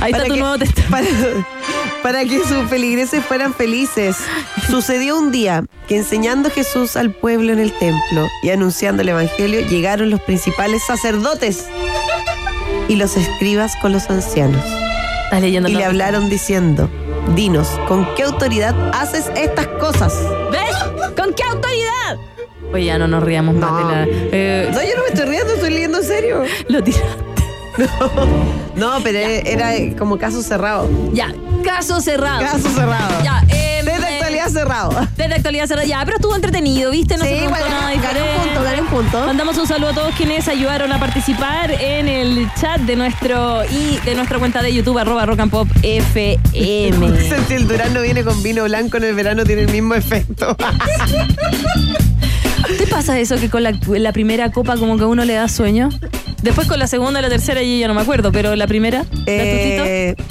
[0.00, 0.92] Ahí está tu que- nuevo testamento.
[0.92, 1.44] Para,
[2.04, 4.16] para que sus feligreses fueran felices.
[4.70, 9.60] Sucedió un día que enseñando Jesús al pueblo en el templo y anunciando el evangelio,
[9.62, 11.66] llegaron los principales sacerdotes
[12.86, 14.83] y los escribas con los ancianos.
[15.24, 16.88] Estás leyendo Y le hablaron diciendo:
[17.34, 20.14] Dinos, ¿con qué autoridad haces estas cosas?
[20.52, 20.76] ¿Ves?
[21.16, 22.16] ¿Con qué autoridad?
[22.72, 23.78] Oye, ya no nos riamos más No.
[23.88, 24.06] de la.
[24.10, 26.42] eh, No, yo no me estoy riendo, estoy leyendo en serio.
[26.68, 27.24] lo tiraste.
[28.76, 30.88] No, pero era como caso cerrado.
[31.12, 31.32] Ya,
[31.64, 32.40] caso cerrado.
[32.40, 33.22] Caso cerrado.
[33.24, 33.63] Ya, eh,
[34.46, 35.08] actualidad cerrado.
[35.16, 35.86] Desde actualidad cerrada.
[35.86, 37.16] Ya, pero estuvo entretenido, ¿viste?
[37.16, 38.44] No Sí, se igual nada gané un diferente.
[38.44, 39.26] punto, gané un punto.
[39.26, 43.98] Mandamos un saludo a todos quienes ayudaron a participar en el chat de nuestro y
[44.04, 47.12] de nuestra cuenta de YouTube, arroba rock and pop FM.
[47.48, 50.56] Si el Durano viene con vino blanco en el verano tiene el mismo efecto.
[52.78, 55.48] ¿Te pasa eso que con la, la primera copa como que a uno le da
[55.48, 55.90] sueño?
[56.42, 59.42] Después con la segunda, la tercera y ya no me acuerdo, pero la primera, ¿la
[60.14, 60.24] tutito?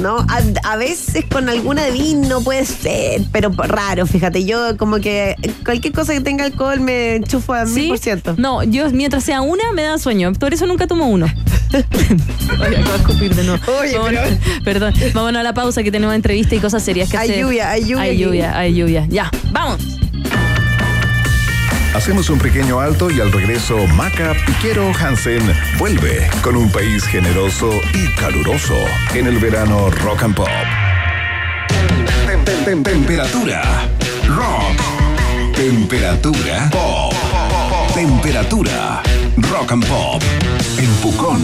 [0.00, 4.44] No, a, a veces con alguna de vino puede ser, pero raro, fíjate.
[4.44, 8.34] Yo como que cualquier cosa que tenga alcohol me enchufo a mil por ciento.
[8.38, 10.32] No, yo mientras sea una me da sueño.
[10.32, 11.26] Por eso nunca tomo uno.
[11.72, 13.62] Oye, acabo de escupir de nuevo.
[13.80, 14.94] Oye, Vámonos- Perdón.
[15.14, 17.42] Vámonos a la pausa que tenemos entrevista y cosas serias que Hay hacer.
[17.42, 19.06] lluvia, hay lluvia Hay lluvia, hay lluvia.
[19.08, 19.78] Ya, vamos.
[21.94, 25.42] Hacemos un pequeño alto y al regreso Maca Piquero Hansen
[25.78, 28.74] vuelve con un país generoso y caluroso
[29.14, 30.48] en el verano rock and pop.
[32.26, 33.62] Tem- tem- tem- Temperatura
[34.26, 35.54] rock.
[35.54, 37.12] Temperatura pop.
[37.94, 39.02] Temperatura
[39.50, 40.22] rock and pop.
[40.78, 41.40] En Pucón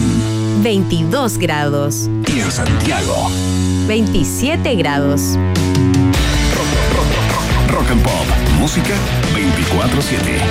[0.63, 3.29] 22 grados, y en Santiago.
[3.87, 5.37] 27 grados.
[7.79, 8.25] Rock and pop.
[8.59, 8.93] Música
[9.33, 10.41] 24-7.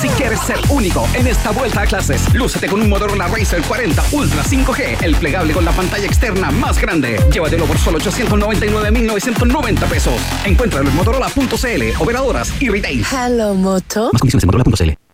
[0.00, 4.04] Si quieres ser único en esta vuelta a clases, lúcete con un Motorola Racer 40
[4.12, 7.20] Ultra 5G, el plegable con la pantalla externa más grande.
[7.30, 10.14] Llévatelo por solo 899.990 pesos.
[10.46, 13.04] Encuéntralo en motorola.cl, operadoras y retail.
[13.12, 14.10] Hello, Moto.
[14.12, 15.07] Más condiciones en motorola.cl.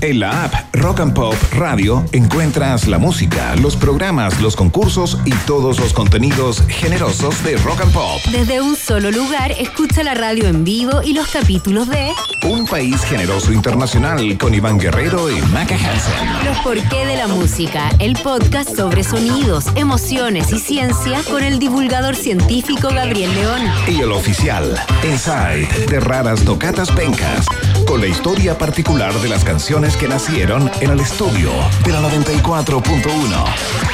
[0.00, 5.32] En la app Rock and Pop Radio encuentras la música, los programas, los concursos y
[5.44, 8.20] todos los contenidos generosos de Rock and Pop.
[8.30, 12.12] Desde un solo lugar, escucha la radio en vivo y los capítulos de
[12.44, 16.44] Un país generoso internacional con Iván Guerrero y Maca Hansen.
[16.44, 22.14] Los porqué de la música, el podcast sobre sonidos, emociones y ciencia con el divulgador
[22.14, 23.62] científico Gabriel León.
[23.88, 27.46] Y el oficial, Inside, de raras tocatas pencas,
[27.88, 31.50] con la historia particular de las canciones que nacieron en el estudio
[31.84, 32.74] de la 94.1.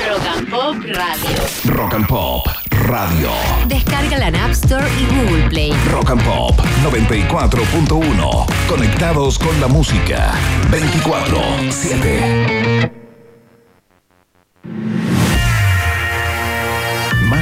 [0.08, 1.36] Rock and Pop Radio.
[1.66, 2.44] Rock and Pop
[2.88, 3.30] Radio.
[3.68, 5.72] Descárgala en App Store y Google Play.
[5.92, 8.46] Rock and Pop 94.1.
[8.68, 10.32] Conectados con la música.
[10.72, 13.03] 24-7.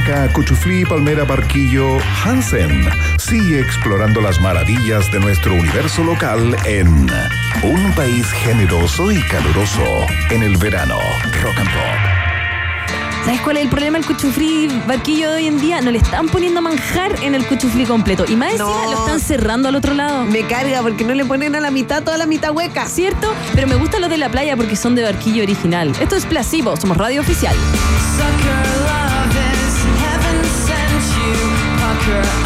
[0.03, 2.89] Maca, Cuchuflí, Palmera, Barquillo, Hansen.
[3.17, 7.09] Sigue explorando las maravillas de nuestro universo local en
[7.63, 10.97] un país generoso y caluroso en el verano.
[11.41, 13.23] Rock and Pop.
[13.23, 15.79] ¿Sabes cuál es el problema del cuchuflí barquillo de hoy en día?
[15.79, 18.25] No le están poniendo manjar en el cuchuflí completo.
[18.27, 18.91] Y más encima No.
[18.91, 20.25] lo están cerrando al otro lado.
[20.25, 22.87] Me carga porque no le ponen a la mitad toda la mitad hueca.
[22.87, 23.33] ¿Cierto?
[23.55, 25.93] Pero me gustan los de la playa porque son de barquillo original.
[26.01, 27.55] Esto es Placebo, somos radio oficial.
[32.05, 32.42] Yeah.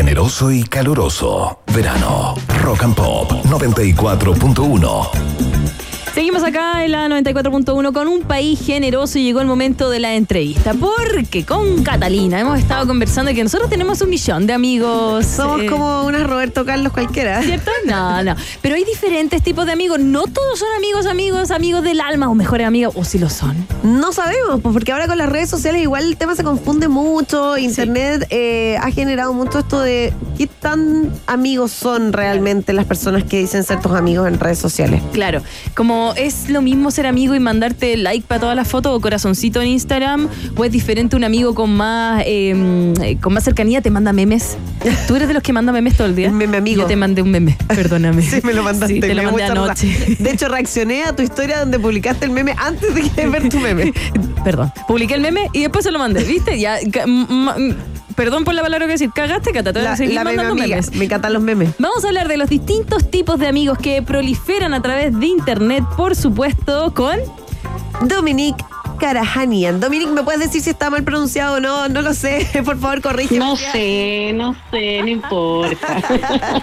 [0.00, 1.58] Generoso y caluroso.
[1.74, 2.34] Verano.
[2.62, 5.49] Rock and Pop 94.1.
[6.20, 10.16] Seguimos acá en la 94.1 con un país generoso y llegó el momento de la
[10.16, 10.74] entrevista.
[10.74, 15.24] Porque con Catalina hemos estado conversando que nosotros tenemos un millón de amigos.
[15.24, 17.40] Somos eh, como unas Roberto Carlos cualquiera.
[17.40, 17.70] ¿Cierto?
[17.86, 18.36] No, no.
[18.60, 19.98] Pero hay diferentes tipos de amigos.
[19.98, 22.92] No todos son amigos, amigos, amigos del alma o mejores amigos.
[22.98, 23.56] O si lo son.
[23.82, 27.56] No sabemos, pues, porque ahora con las redes sociales igual el tema se confunde mucho.
[27.56, 33.38] Internet eh, ha generado mucho esto de qué tan amigos son realmente las personas que
[33.38, 35.02] dicen ser tus amigos en redes sociales.
[35.12, 35.42] Claro,
[35.74, 39.60] como es lo mismo ser amigo y mandarte like para todas las fotos o corazoncito
[39.60, 44.14] en Instagram, o es diferente un amigo con más eh, con más cercanía te manda
[44.14, 44.56] memes.
[45.06, 46.30] Tú eres de los que manda memes todo el día.
[46.30, 46.80] Un meme amigo.
[46.80, 48.22] Yo te mandé un meme, perdóname.
[48.22, 48.94] Sí, me lo mandaste.
[48.94, 50.16] Sí, te lo mandé anoche.
[50.18, 53.92] De hecho, reaccioné a tu historia donde publicaste el meme antes de ver tu meme.
[54.42, 54.72] Perdón.
[54.88, 56.58] Publiqué el meme y después se lo mandé, ¿viste?
[56.58, 56.78] Ya,
[58.20, 59.10] perdón por la palabra que decir.
[59.14, 59.72] Cagaste, Cata.
[59.72, 60.94] Te voy a La, meme mandando memes.
[60.94, 61.70] Me encantan los memes.
[61.78, 65.84] Vamos a hablar de los distintos tipos de amigos que proliferan a través de internet,
[65.96, 67.18] por supuesto, con
[68.02, 68.62] Dominique
[69.00, 69.80] Carajanian.
[69.80, 71.88] Dominique, ¿me puedes decir si está mal pronunciado o no?
[71.88, 72.46] No lo sé.
[72.64, 73.40] Por favor, corrígeme.
[73.40, 76.02] No sé, no sé, no importa.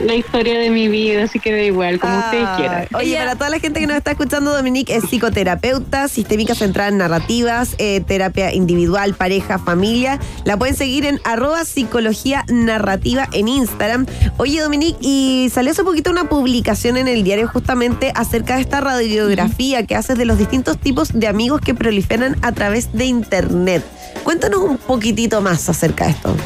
[0.00, 2.88] la historia de mi vida, así que da igual, como ustedes quieran.
[2.94, 6.96] Oye, para toda la gente que nos está escuchando, Dominique es psicoterapeuta, sistémica centrada en
[6.96, 10.18] narrativas, eh, terapia individual, pareja, familia.
[10.44, 14.06] La pueden seguir en arroba psicología narrativa en Instagram.
[14.38, 18.80] Oye, Dominique, y salió hace poquito una publicación en el diario justamente acerca de esta
[18.80, 23.82] radiografía que haces de los distintos tipos de amigos que proliferan a través de Internet.
[24.24, 26.36] Cuéntanos un poquitito más acerca de esto.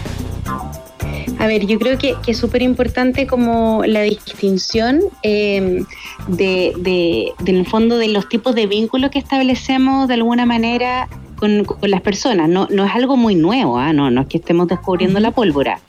[1.38, 5.84] A ver, yo creo que, es súper importante como la distinción de,
[6.28, 11.90] de- del fondo de los tipos de vínculos que establecemos de alguna manera con, con
[11.90, 12.48] las personas.
[12.48, 13.92] No, no es algo muy nuevo, ¿ah?
[13.92, 15.80] no, no es que estemos descubriendo la pólvora.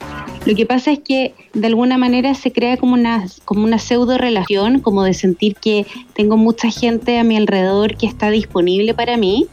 [0.46, 4.16] Lo que pasa es que de alguna manera se crea como una, como una pseudo
[4.18, 9.16] relación, como de sentir que tengo mucha gente a mi alrededor que está disponible para
[9.16, 9.46] mí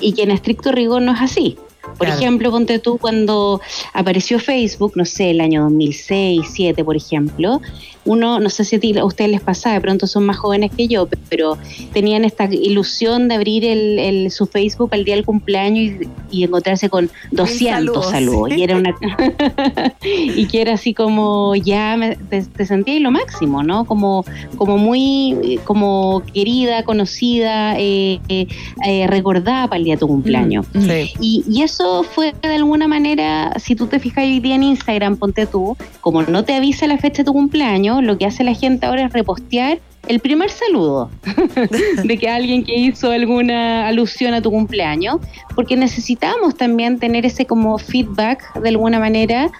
[0.00, 1.56] y que en estricto rigor no es así.
[1.96, 2.14] Por Claro.
[2.20, 3.60] ejemplo, ponte tú cuando
[3.94, 7.60] apareció Facebook, no sé, el año 2006, 2007, por ejemplo,
[8.08, 10.70] uno, no sé si a, ti- a ustedes les pasaba, de pronto son más jóvenes
[10.76, 11.56] que yo, pero
[11.92, 16.44] tenían esta ilusión de abrir el, el- su Facebook al día del cumpleaños y, y
[16.44, 18.52] encontrarse con 200 saludos.
[18.56, 18.94] Y era una
[20.02, 23.84] y que era así como ya me- te, te sentías lo máximo, ¿no?
[23.84, 24.24] Como,
[24.56, 28.46] como muy como querida, conocida, eh, eh,
[28.86, 30.66] eh, recordada para el día de tu cumpleaños.
[30.72, 31.12] Sí.
[31.20, 35.16] Y, y eso fue de alguna manera, si tú te fijas hoy día en Instagram,
[35.16, 38.54] ponte tú, como no te avisa la fecha de tu cumpleaños, lo que hace la
[38.54, 41.10] gente ahora es repostear el primer saludo
[42.04, 45.16] de que alguien que hizo alguna alusión a tu cumpleaños,
[45.54, 49.50] porque necesitamos también tener ese como feedback de alguna manera.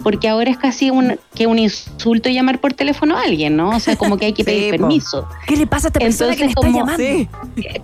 [0.00, 3.70] Porque ahora es casi un, que un insulto llamar por teléfono a alguien, ¿no?
[3.70, 5.26] O sea, como que hay que pedir permiso.
[5.48, 7.02] ¿qué le pasa a esta persona que Entonces, está como- llamando?
[7.04, 7.28] Sí.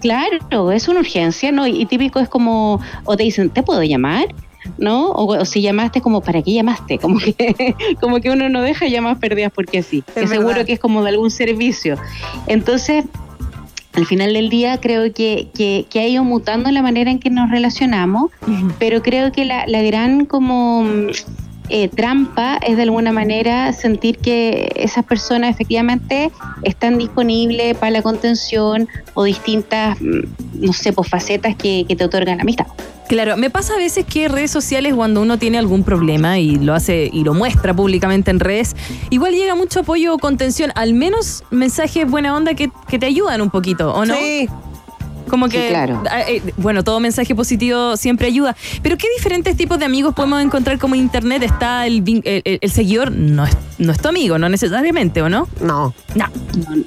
[0.00, 1.66] Claro, es una urgencia, ¿no?
[1.66, 4.26] Y típico es como, o te dicen, ¿te puedo llamar?
[4.78, 5.10] ¿No?
[5.10, 6.98] O, o si llamaste, como, ¿para qué llamaste?
[6.98, 10.02] Como que, como que uno no deja llamadas perdidas porque sí.
[10.08, 11.96] Es que seguro que es como de algún servicio.
[12.46, 13.04] Entonces,
[13.94, 17.30] al final del día creo que, que, que ha ido mutando la manera en que
[17.30, 18.30] nos relacionamos,
[18.78, 20.84] pero creo que la, la gran como
[21.68, 26.30] eh, trampa es de alguna manera sentir que esas personas efectivamente
[26.62, 30.20] están disponibles para la contención o distintas, mm,
[30.60, 32.66] no sé, pues facetas que, que te otorgan amistad.
[33.08, 36.74] Claro, me pasa a veces que redes sociales cuando uno tiene algún problema y lo
[36.74, 38.74] hace y lo muestra públicamente en redes,
[39.10, 43.42] igual llega mucho apoyo o contención, al menos mensajes buena onda que, que te ayudan
[43.42, 44.14] un poquito, ¿o no?
[44.14, 44.48] Sí.
[45.34, 46.00] Como Sí, que, claro.
[46.08, 48.54] ah, eh, bueno, todo mensaje positivo siempre ayuda.
[48.82, 51.42] Pero ¿qué diferentes tipos de amigos podemos encontrar como en internet?
[51.42, 55.22] Está el, vin- el, el- el seguidor, no es, no es tu amigo, no necesariamente,
[55.22, 55.48] ¿o no?
[55.60, 55.92] No.
[56.14, 56.26] No.
[56.56, 56.84] No,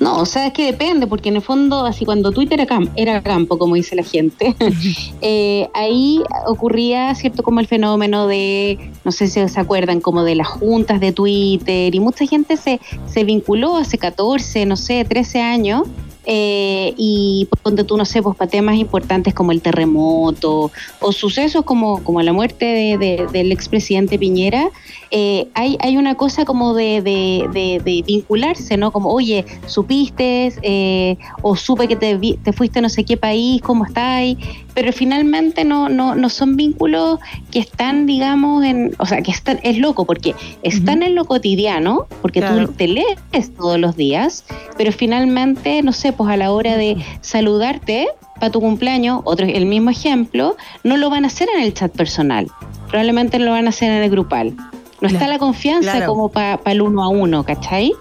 [0.00, 2.90] no, o sea, es que depende, porque en el fondo, así cuando Twitter era, cam-
[2.96, 4.54] era campo, como dice la gente,
[5.20, 7.42] eh, ahí ocurría, ¿cierto?
[7.42, 11.94] Como el fenómeno de, no sé si se acuerdan, como de las juntas de Twitter,
[11.94, 15.82] y mucha gente se, se vinculó hace 14, no sé, 13 años.
[16.26, 20.70] Eh, y ponte tú, no sé, pues para temas importantes como el terremoto
[21.00, 24.70] o sucesos como, como la muerte de- de- del expresidente Piñera,
[25.10, 28.90] eh, hay, hay una cosa como de, de- vincularse, ¿no?
[28.90, 33.16] Como, oye, supiste eh, o supe que te, vi- te fuiste a no sé qué
[33.16, 34.38] país, ¿cómo estáis?
[34.74, 37.20] Pero finalmente no, no, no son vínculos
[37.52, 38.94] que están, digamos, en...
[38.98, 42.66] O sea, que están, es loco porque están en lo cotidiano, porque Claro.
[42.66, 43.18] tú te lees
[43.56, 44.44] todos los días,
[44.76, 48.08] pero finalmente, no sé, pues a la hora de saludarte
[48.40, 51.92] para tu cumpleaños, otro el mismo ejemplo, no lo van a hacer en el chat
[51.92, 52.48] personal.
[52.88, 54.54] probablemente lo van a hacer en el grupal.
[55.00, 56.06] No está la confianza Claro.
[56.12, 57.92] como para el uno a uno, ¿cachai?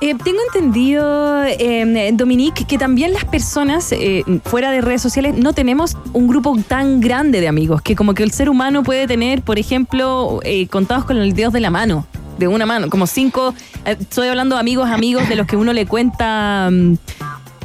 [0.00, 5.52] Eh, tengo entendido, eh, Dominique, que también las personas eh, fuera de redes sociales no
[5.52, 9.42] tenemos un grupo tan grande de amigos, que como que el ser humano puede tener,
[9.42, 12.06] por ejemplo, eh, contados con los dedos de la mano,
[12.38, 13.52] de una mano, como cinco,
[13.84, 16.94] estoy hablando de amigos, amigos de los que uno le cuenta mm,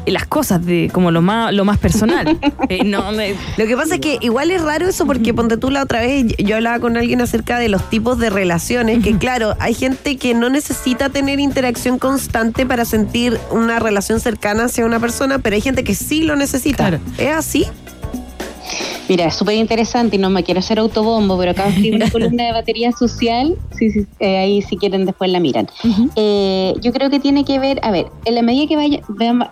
[0.07, 2.37] las cosas de como lo más, lo más personal.
[2.69, 5.69] Eh, no, me- Lo que pasa es que igual es raro eso porque ponte tú
[5.69, 9.55] la otra vez, yo hablaba con alguien acerca de los tipos de relaciones, que claro,
[9.59, 14.99] hay gente que no necesita tener interacción constante para sentir una relación cercana hacia una
[14.99, 16.77] persona, pero hay gente que sí lo necesita.
[16.87, 16.99] Claro.
[17.19, 17.65] ¿Es así?
[19.07, 22.11] Mira, es súper interesante y no me quiero hacer autobombo, pero acabo de escribir una
[22.11, 23.57] columna de batería social.
[23.77, 25.69] Sí, sí, eh, ahí si quieren después la miran.
[26.15, 28.99] Eh, yo creo que tiene que ver, a ver, en la medida que vaya,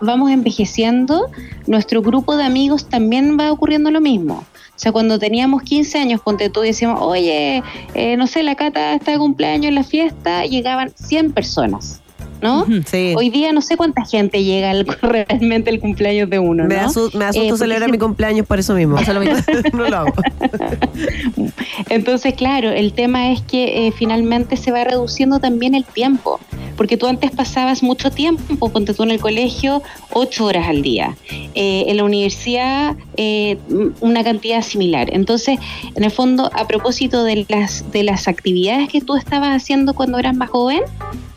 [0.00, 1.30] vamos envejeciendo,
[1.66, 4.44] nuestro grupo de amigos también va ocurriendo lo mismo.
[4.74, 7.62] O sea, cuando teníamos 15 años, ponte tú y decíamos, oye,
[7.94, 12.02] eh, no sé, la Cata está de cumpleaños en la fiesta, llegaban 100 personas,
[12.44, 12.66] ¿no?
[12.86, 13.14] Sí.
[13.16, 16.68] Hoy día no sé cuánta gente llega al- realmente el cumpleaños de uno, me ¿no?
[16.68, 18.96] me da Eh, susto porque celebrar si- mi cumpleaños por eso mismo.
[18.96, 19.36] Pasa lo mismo.
[19.72, 20.12] no lo hago.
[21.88, 26.40] Entonces, claro, el tema es que eh, finalmente se va reduciendo también el tiempo,
[26.76, 29.82] porque tú antes pasabas mucho tiempo, ponte tú en el colegio,
[30.12, 31.16] ocho horas al día,
[31.54, 33.58] Eh, en la universidad eh,
[34.00, 35.08] una cantidad similar.
[35.12, 35.58] Entonces,
[35.94, 40.18] en el fondo, a propósito de las, de las actividades que tú estabas haciendo cuando
[40.18, 40.80] eras más joven,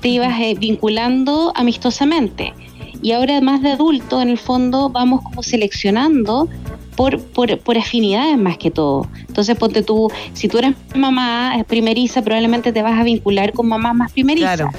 [0.01, 0.55] te ibas eh,
[0.98, 2.54] vinculando amistosamente.
[3.02, 6.48] Y ahora más de adulto, en el fondo, vamos como seleccionando
[6.95, 9.08] por, por, por afinidades más que todo.
[9.28, 13.68] Entonces, ponte tú, si tú eres mamá eh, primeriza, probablemente te vas a vincular con
[13.68, 14.56] mamás más primerizas.
[14.56, 14.72] Claro.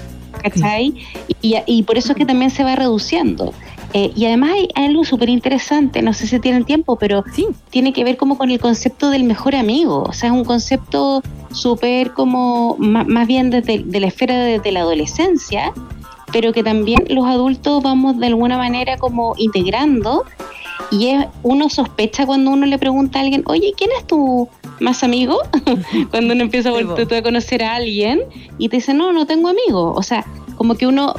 [0.43, 0.95] ¿Cachai?
[1.41, 3.53] Y, y por eso es que también se va reduciendo.
[3.95, 7.47] Eh, y además hay, algo súper interesante, no sé si tienen tiempo, pero Sí.
[7.71, 10.05] tiene que ver como con el concepto del mejor amigo.
[10.07, 14.73] O sea, es un concepto súper como, más, bien desde de la esfera de, de
[14.73, 15.73] la adolescencia,
[16.33, 20.25] pero que también los adultos vamos de alguna manera como integrando
[20.91, 24.49] y es, uno sospecha cuando uno le pregunta a alguien, oye, ¿quién es tu
[24.81, 25.39] más amigo?
[26.11, 28.21] cuando uno empieza a, volver a conocer a alguien
[28.59, 29.95] y te dice, no, no tengo amigos.
[29.97, 30.25] O sea,
[30.57, 31.15] como que uno,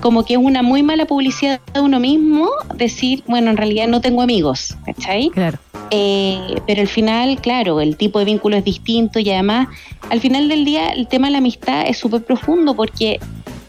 [0.00, 4.00] como que es una muy mala publicidad de uno mismo decir, bueno, en realidad no
[4.00, 5.30] tengo amigos, ¿cachai?
[5.30, 5.58] Claro.
[5.90, 9.68] Eh, pero al final, claro, el tipo de vínculo es distinto y además,
[10.08, 13.18] al final del día, el tema de la amistad es súper profundo porque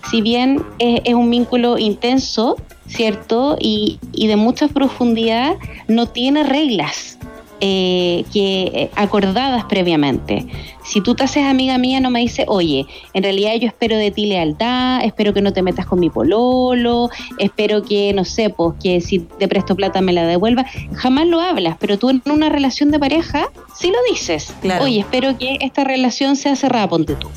[0.10, 3.58] si bien es, es un vínculo intenso, ¿cierto?
[3.60, 5.56] Y, y de mucha profundidad,
[5.88, 7.18] no tiene reglas
[7.64, 10.48] eh, que eh, acordadas previamente.
[10.84, 14.10] Si tú te haces amiga mía, no me dices, oye, en realidad yo espero de
[14.10, 18.74] ti lealtad, espero que no te metas con mi pololo, espero que, no sé, pues
[18.82, 20.66] que si te presto plata me la devuelva.
[20.96, 23.46] Jamás lo hablas, pero tú en una relación de pareja
[23.76, 24.56] sí lo dices.
[24.62, 24.86] Claro.
[24.86, 27.28] Oye, espero que esta relación sea cerrada, ponte tú.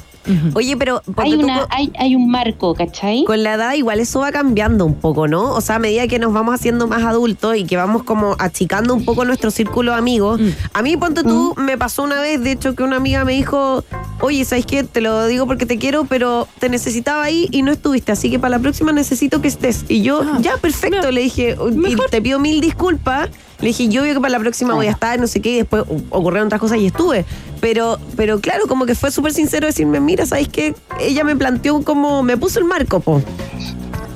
[0.55, 3.25] Oye, pero Hay, una, hay, hay un marco, ¿cachai?
[3.25, 5.53] Con la edad igual eso va cambiando un poco, ¿no?
[5.53, 8.95] O sea, a medida que nos vamos haciendo más adultos y que vamos como achicando
[8.95, 10.41] un poco nuestro círculo de amigos.
[10.73, 13.85] A mí, ponte tú, me pasó una vez, de hecho, que una amiga me dijo,
[14.21, 14.85] oye, ¿sabes qué?
[14.85, 18.39] Te lo digo porque te quiero, pero te necesitaba ahí y no estuviste, así que
[18.39, 19.85] para la próxima necesito que estés.
[19.89, 21.57] Y yo, Ah, ya, perfecto, le dije,
[21.89, 23.29] y te pido mil disculpas.
[23.65, 25.57] Le dije, yo veo que para la próxima voy a estar, no sé qué, y
[25.57, 27.25] después ocurrieron otras cosas y estuve.
[27.63, 30.75] Pero, pero claro, como que fue súper sincero decirme, mira, ¿sabes qué?
[31.01, 33.23] Ella me planteó como, me puso el marco, po.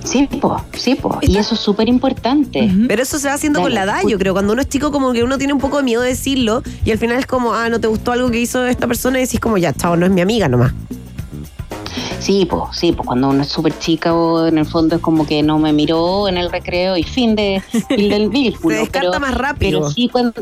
[0.05, 1.17] Sí, po, sí, po.
[1.23, 2.71] Y eso es súper importante.
[2.89, 4.35] Pero eso se va haciendo con la edad, yo creo.
[4.35, 6.91] Cuando uno es chico, como que uno tiene un poco de miedo de decirlo y
[6.91, 9.41] al final es como, ah, no te gustó algo que hizo esta persona y decís
[9.41, 10.75] como, ya, chao, no es mi amiga nomás.
[12.21, 15.27] Sí, pues, sí, pues cuando uno es súper chica o en el fondo es como
[15.27, 18.75] que no me miró en el recreo y fin de fin del vínculo.
[18.77, 19.81] Se descarta pero- más rápido.
[19.81, 20.33] Pero sí, cuando,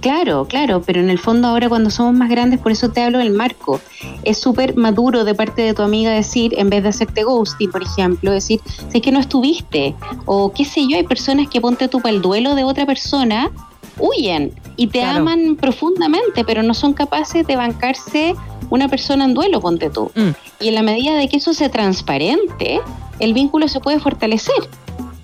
[0.00, 3.18] claro, claro, pero en el fondo ahora cuando somos más grandes, por eso te hablo
[3.18, 3.80] del marco.
[4.24, 7.82] Es súper maduro de parte de tu amiga decir, en vez de hacerte ghosting, por
[7.82, 8.60] ejemplo, decir,
[8.90, 9.94] sé que no estuviste.
[10.26, 13.50] O qué sé yo, hay personas que ponte tú para el duelo de otra persona,
[13.98, 15.18] huyen y te Claro.
[15.18, 18.34] aman profundamente, pero no son capaces de bancarse
[18.70, 20.10] una persona en duelo, ponte tú.
[20.14, 20.30] Mm.
[20.58, 22.80] Y en la medida de que eso sea transparente,
[23.18, 24.54] el vínculo se puede fortalecer.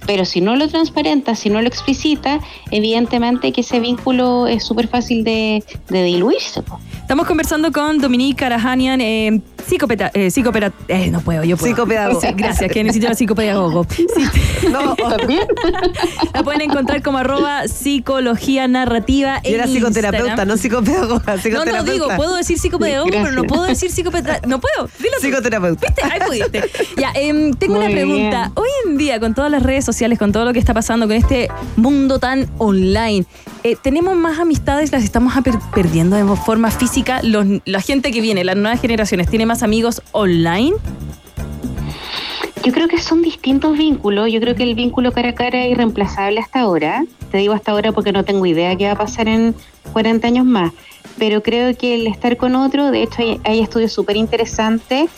[0.06, 2.38] Pero si no lo transparenta, si no lo explicita,
[2.70, 6.62] evidentemente que ese vínculo es súper fácil de, de diluirse.
[7.00, 11.74] Estamos conversando con Dominique Carajanian, eh, psicopeta, eh, psicopera, eh, no puedo, yo puedo.
[11.74, 12.20] Psicopedagogo.
[12.20, 13.86] Sí, gracias, que necesito la psicopedagogo.
[13.96, 15.46] Sí, No, ¿También?
[16.34, 20.48] la pueden encontrar como arroba psicología narrativa yo en era psicoterapeuta, Instagram.
[20.48, 21.22] no psicopedagoga.
[21.36, 21.82] No, Psicoterapeuta.
[21.82, 23.48] no, digo, puedo decir psicopedagogo, pero no Gracias.
[23.48, 24.40] puedo decir psicopeta.
[24.46, 25.20] No puedo, dilo tú.
[25.26, 25.86] Psicoterapeuta.
[25.86, 26.02] ¿Viste?
[26.04, 26.62] Ahí pudiste.
[26.96, 28.38] Ya, em, tengo Muy una pregunta.
[28.40, 28.52] bien.
[28.54, 31.16] Hoy en día, con todas las redes sociales, con todo lo que está pasando, con
[31.16, 33.24] este mundo tan online,
[33.64, 37.20] eh, tenemos más amistades, las estamos per- perdiendo de forma física.
[37.22, 40.74] Los- la gente que viene, las nuevas generaciones, ¿tiene amigos online?
[42.64, 44.32] Yo creo que son distintos vínculos.
[44.32, 47.04] Yo creo que el vínculo cara a cara es irreemplazable hasta ahora.
[47.30, 49.54] Te digo hasta ahora porque no tengo idea qué va a pasar en
[49.92, 50.72] 40 años más.
[51.18, 55.10] Pero creo que el estar con otro, de hecho hay, hay estudios súper interesantes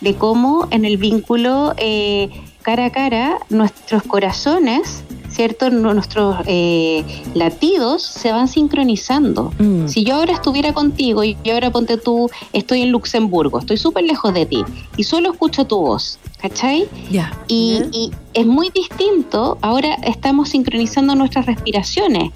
[0.00, 2.28] de cómo en el vínculo eh,
[2.62, 5.70] cara a cara nuestros corazones, ¿cierto?
[5.70, 7.04] Nu- Nuestros eh,
[7.34, 9.52] latidos se van sincronizando.
[9.58, 9.88] Mm.
[9.88, 14.04] Si yo ahora estuviera contigo y yo ahora ponte tú, estoy en Luxemburgo, estoy súper
[14.04, 14.64] lejos de ti
[14.96, 16.88] y solo escucho tu voz, ¿cachai?
[17.10, 17.32] Ya.
[17.48, 22.30] Y, y es muy distinto, ahora estamos sincronizando nuestras respiraciones,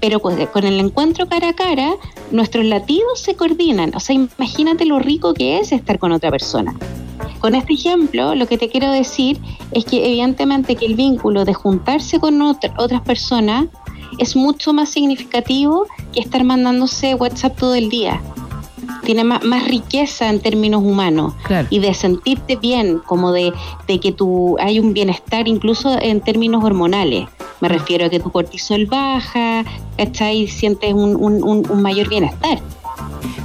[0.00, 1.92] pero con, con el encuentro cara a cara,
[2.30, 3.94] nuestros latidos se coordinan.
[3.94, 6.74] O sea, imagínate lo rico que es estar con otra persona.
[7.40, 9.38] Con este ejemplo, lo que te quiero decir
[9.72, 13.66] es que evidentemente que el vínculo de juntarse con otra- otras personas
[14.18, 18.20] es mucho más significativo que estar mandándose WhatsApp todo el día.
[19.04, 21.66] Tiene más, más riqueza en términos humanos Claro.
[21.70, 23.52] y de sentirte bien, como de,
[23.86, 27.28] de que tú hay un bienestar incluso en términos hormonales.
[27.60, 29.64] Me refiero a que tu cortisol baja,
[29.96, 30.46] ¿cachai?
[30.48, 32.58] Sientes un, un- un- un mayor bienestar.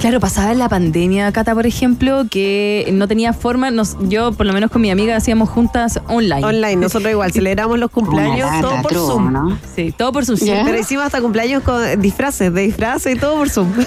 [0.00, 3.70] Claro, pasaba en la pandemia, Cata, por ejemplo, que no tenía forma.
[3.70, 6.44] Nos, yo, por lo menos con mi amiga, hacíamos juntas online.
[6.44, 9.32] Online, nosotros igual, celebramos los cumpleaños todo por Zoom.
[9.32, 9.58] ¿no?
[9.74, 10.62] Sí, todo por su Ya.
[10.64, 13.72] Pero hicimos hasta cumpleaños con disfraces, de disfraces y todo por Zoom.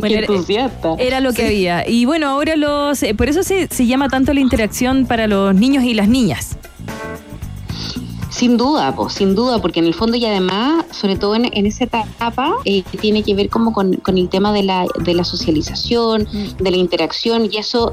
[0.00, 0.94] Bueno, Qué era- entusiasta.
[0.98, 1.88] Era lo que había.
[1.88, 3.02] Y bueno, ahora los.
[3.02, 6.56] eh, Por eso se, se llama tanto la interacción para los niños y las niñas.
[8.34, 11.66] Sin duda, pues, sin duda, porque en el fondo y además, sobre todo en, en
[11.66, 15.22] esa etapa, eh, tiene que ver como con, con el tema de la, de la
[15.22, 16.26] socialización,
[16.58, 17.92] de la interacción y eso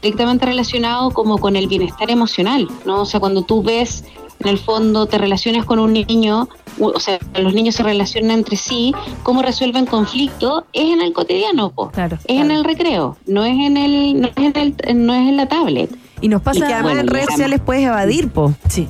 [0.00, 3.00] directamente relacionado como con el bienestar emocional, ¿no?
[3.00, 4.04] O sea, cuando tú ves,
[4.38, 6.48] en el fondo, te relacionas con un niño,
[6.78, 11.70] o sea, los niños se relacionan entre sí, cómo resuelven conflictos, es en el cotidiano,
[11.70, 11.90] po.
[11.90, 15.28] Claro, es en el recreo, no es en el, no es en el, no es
[15.28, 15.90] en la tablet.
[16.20, 16.60] Y nos Y pasa.
[16.60, 18.54] que además Bueno, en redes sociales puedes evadir, po.
[18.68, 18.86] Sí.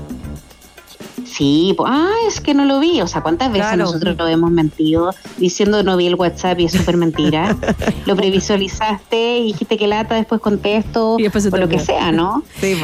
[1.36, 3.00] Sí, pues, ah, es que no lo vi.
[3.00, 3.84] O sea, ¿cuántas veces Claro.
[3.84, 7.56] nosotros lo hemos mentido diciendo no vi el WhatsApp y es súper mentira?
[8.06, 12.42] lo previsualizaste y dijiste que lata, después contesto, Y después o lo que sea, ¿no?
[12.60, 12.74] Sí,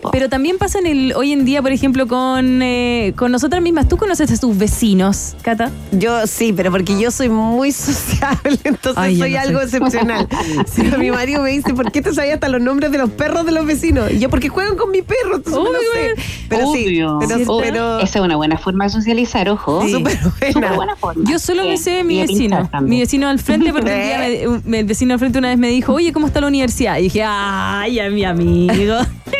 [0.00, 0.10] po.
[0.10, 3.88] pero también pasa en el hoy en día, por ejemplo, con, eh, con nosotras mismas.
[3.88, 5.70] ¿Tú conoces a tus vecinos, Cata?
[5.92, 9.64] Yo sí, pero porque yo soy muy sociable, entonces Ay, soy no algo sé.
[9.66, 10.28] excepcional.
[10.66, 13.44] Sí, mi marido me dice, ¿por qué te sabías hasta los nombres de los perros
[13.46, 14.10] de los vecinos?
[14.12, 16.14] Y yo, porque juegan con mi perro, entonces Obvio, sé.
[16.48, 17.18] Pero sí, Obvio.
[17.60, 19.82] pero, Esa es una buena forma de socializar, ojo.
[19.82, 19.92] Sí.
[19.92, 20.52] Súper buena.
[20.52, 21.30] Súper buena forma.
[21.30, 22.68] Yo solo me sé de mi vecino.
[22.82, 25.68] Mi vecino al frente, porque un día me- el vecino al frente una vez me
[25.68, 26.98] dijo, oye, ¿cómo está la universidad?
[26.98, 28.94] Y dije, ay, a mi amigo.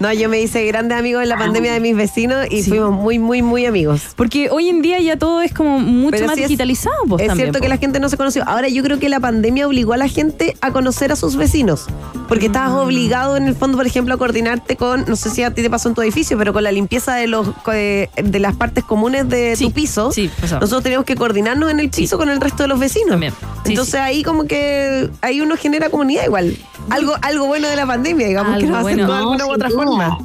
[0.00, 2.70] No, yo me hice grande amigo en la pandemia de mis vecinos y Sí.
[2.70, 4.00] fuimos muy, muy, muy amigos.
[4.16, 6.96] Porque hoy en día ya todo es como mucho Pero más sí es- digitalizado.
[7.06, 7.68] pues, es también, cierto que pues.
[7.68, 8.42] la gente no se conoció.
[8.48, 11.84] Ahora yo creo que la pandemia obligó a la gente a conocer a sus vecinos.
[12.28, 15.52] Porque estabas obligado en el fondo, por ejemplo, a coordinarte con, no sé si a
[15.52, 18.56] ti te pasó en tu edificio, pero con la limpieza de los eh, de las
[18.56, 20.12] partes comunes de Sí, tu piso.
[20.12, 20.30] sí.
[20.42, 23.10] Nosotros teníamos que coordinarnos en el piso con el resto de los vecinos.
[23.10, 23.34] También.
[23.66, 26.56] Entonces ahí como que ahí uno genera comunidad igual.
[26.88, 29.04] Algo, algo bueno de la pandemia, digamos, que nos bueno.
[29.04, 29.84] hacen de alguna u otra duda.
[29.96, 30.18] Forma.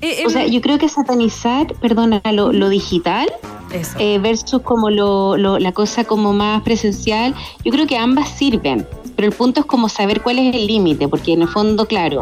[0.00, 3.28] Eh, O sea, yo creo que satanizar, perdona, lo, lo digital
[3.98, 8.86] eh, versus como lo, lo- la cosa como más presencial, yo creo que ambas sirven,
[9.16, 12.20] pero el punto es como saber cuál es el límite, porque en el fondo, claro,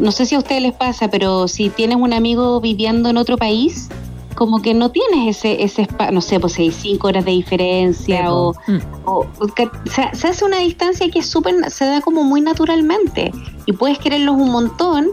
[0.00, 3.36] no sé si a ustedes les pasa, pero si tienes un amigo viviendo en otro
[3.36, 3.88] país,
[4.34, 8.32] como que no tienes ese, ese espacio, no sé, pues hay cinco horas de diferencia
[8.32, 8.54] o.
[8.68, 8.78] Mm.
[9.04, 12.40] o- o que- se, se hace una distancia que es súper, se da como muy
[12.40, 13.32] naturalmente
[13.66, 15.08] y puedes quererlos un montón,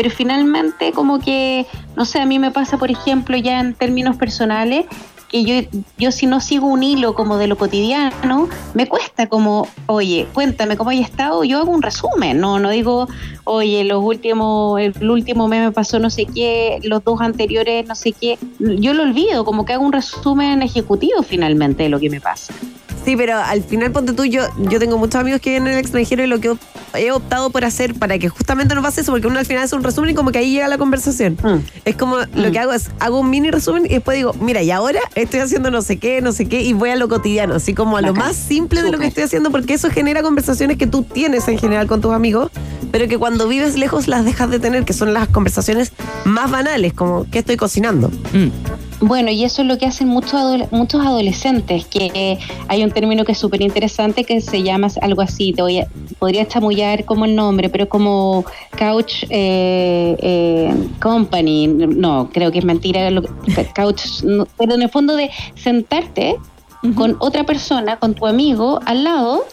[0.00, 4.16] pero finalmente como que, no sé, a mí me pasa, por ejemplo, ya en términos
[4.16, 4.86] personales,
[5.28, 9.68] que yo, yo si no sigo un hilo como de lo cotidiano, me cuesta como,
[9.88, 13.08] oye, cuéntame cómo hay estado, yo hago un resumen, no, no digo,
[13.44, 17.94] oye, los últimos, el último mes me pasó no sé qué, los dos anteriores no
[17.94, 22.08] sé qué, yo lo olvido, como que hago un resumen ejecutivo finalmente de lo que
[22.08, 22.54] me pasa.
[23.04, 25.78] Sí, pero al final, ponte tú, yo, yo tengo muchos amigos que viven en el
[25.78, 26.54] extranjero y lo que
[26.94, 29.76] he optado por hacer para que justamente no pase eso, porque uno al final hace
[29.76, 31.38] un resumen y como que ahí llega la conversación.
[31.42, 31.58] Mm.
[31.84, 34.70] Es como lo que hago es, hago un mini resumen y después digo, mira, y
[34.70, 37.74] ahora estoy haciendo no sé qué, no sé qué, y voy a lo cotidiano, así
[37.74, 40.86] como a lo más simple de lo que estoy haciendo, porque eso genera conversaciones que
[40.86, 42.50] tú tienes en general con tus amigos,
[42.90, 45.92] pero que cuando vives lejos las dejas de tener, que son las conversaciones
[46.24, 48.08] más banales, como, ¿qué estoy cocinando?
[48.32, 48.48] Mm.
[49.02, 52.38] Bueno, y eso es lo que hacen muchos, adole- muchos adolescentes, que eh,
[52.68, 55.86] hay un término que es súper interesante que se llama algo así, te voy a-
[56.18, 58.44] podría chamullar como el nombre, pero como
[58.78, 63.30] couch eh, eh, company, no, creo que es mentira, lo que-
[63.74, 66.36] couch, no, pero en el fondo de sentarte
[66.94, 69.44] con otra persona, con tu amigo al lado,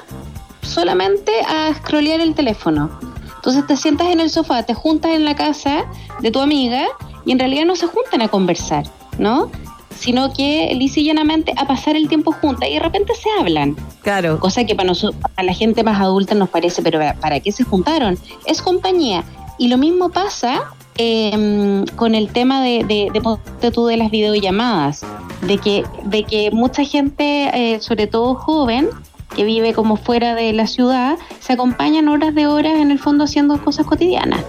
[0.61, 2.89] solamente a scrollear el teléfono.
[3.37, 5.85] Entonces te sientas en el sofá, te juntas en la casa
[6.19, 6.85] de tu amiga
[7.25, 8.83] y en realidad no se juntan a conversar,
[9.17, 9.51] ¿no?
[9.97, 13.75] Sino que lisa y llanamente a pasar el tiempo juntas y de repente se hablan.
[14.03, 14.39] Claro.
[14.39, 17.63] Cosa que para nosotros, a la gente más adulta nos parece, pero ¿para qué se
[17.63, 18.17] juntaron?
[18.45, 19.23] Es compañía.
[19.57, 20.65] Y lo mismo pasa
[20.97, 25.05] eh, con el tema de, de, de, de las videollamadas,
[25.41, 28.89] de que, de que mucha gente, eh, sobre todo joven,
[29.35, 33.25] que vive como fuera de la ciudad, se acompañan horas de horas en el fondo
[33.25, 34.43] haciendo cosas cotidianas.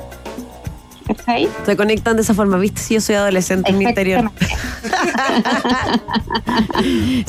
[1.08, 1.48] ¿Cachai?
[1.64, 2.80] Se conectan de esa forma, ¿viste?
[2.80, 4.30] Si yo soy adolescente en mi interior.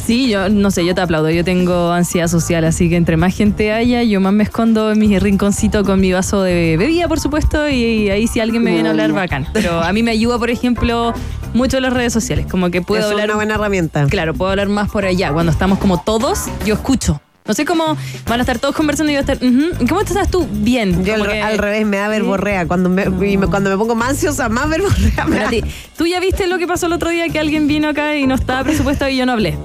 [0.05, 1.29] Sí, yo no sé, yo te aplaudo.
[1.29, 4.99] Yo tengo ansiedad social, así que entre más gente haya, yo más me escondo en
[4.99, 8.89] mi rinconcito con mi vaso de bebida, por supuesto, y, ahí si alguien me viene
[8.89, 9.47] a hablar, bacán.
[9.53, 11.13] Pero a mí me ayuda, por ejemplo,
[11.53, 12.45] mucho las redes sociales.
[12.49, 13.25] Como que puedo es hablar.
[13.27, 14.05] una buena herramienta.
[14.07, 15.31] Claro, puedo hablar más por allá.
[15.31, 17.21] Cuando estamos como todos, yo escucho.
[17.49, 17.97] No sé cómo
[18.27, 19.49] van a estar todos conversando y yo voy a estar.
[19.49, 20.47] "Ujú, ¿Cómo estás tú?
[20.51, 21.03] Bien.
[21.03, 22.67] Yo al, Como que- al revés me da verborrea.
[22.67, 25.49] Cuando me, y me- cuando me pongo más ansiosa, más verborrea me da.
[25.49, 25.63] ti,
[25.97, 28.35] ¿Tú ya viste lo que pasó el otro día que alguien vino acá y no
[28.35, 29.57] estaba presupuestado y yo no hablé?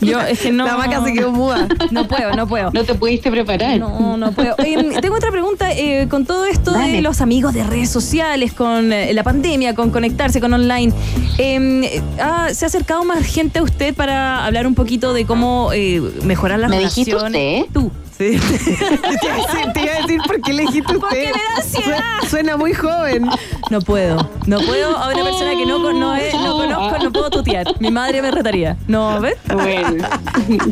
[0.00, 0.66] Yo es que no.
[0.66, 1.66] La vaca se quedó muda.
[1.90, 2.70] No puedo, no puedo.
[2.72, 3.78] No te pudiste preparar.
[3.78, 4.54] No, no puedo.
[4.58, 5.70] Oye, tengo otra pregunta.
[5.72, 9.90] eh, con todo esto de los amigos de redes sociales, con eh, la pandemia, con
[9.90, 10.92] conectarse con online,
[11.38, 15.70] eh, ah, ¿se ha acercado más gente a usted para hablar un poquito de cómo
[15.72, 17.14] eh, mejorar las Me relaciones?
[17.26, 17.62] Usted.
[17.72, 17.90] Tú.
[18.18, 18.38] Sí.
[19.74, 21.00] te, iba a decir, por qué elegiste usted.
[21.00, 21.84] Porque me da ansiedad.
[21.86, 23.26] Suena, suena muy joven.
[23.70, 24.28] No puedo.
[24.46, 27.66] No puedo a una persona que no, no, es- no conozco, no puedo tutear.
[27.80, 28.76] Mi madre me retaría.
[28.88, 29.36] No, ¿ves?
[29.50, 30.06] Bueno,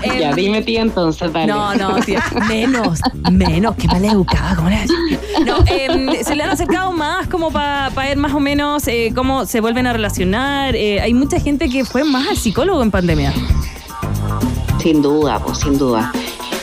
[0.05, 1.47] ya Em, dime tía entonces, dale.
[1.47, 5.21] No, no, tía, menos, menos, qué mal educada, ¿cómo le vas a decir?
[5.47, 9.47] No, em, se le han acercado más como para ver más o menos eh, cómo
[9.47, 10.77] se vuelven a relacionar.
[10.77, 13.33] Eh, hay mucha gente que fue más al psicólogo en pandemia.
[14.83, 16.13] Sin duda, pues sin duda.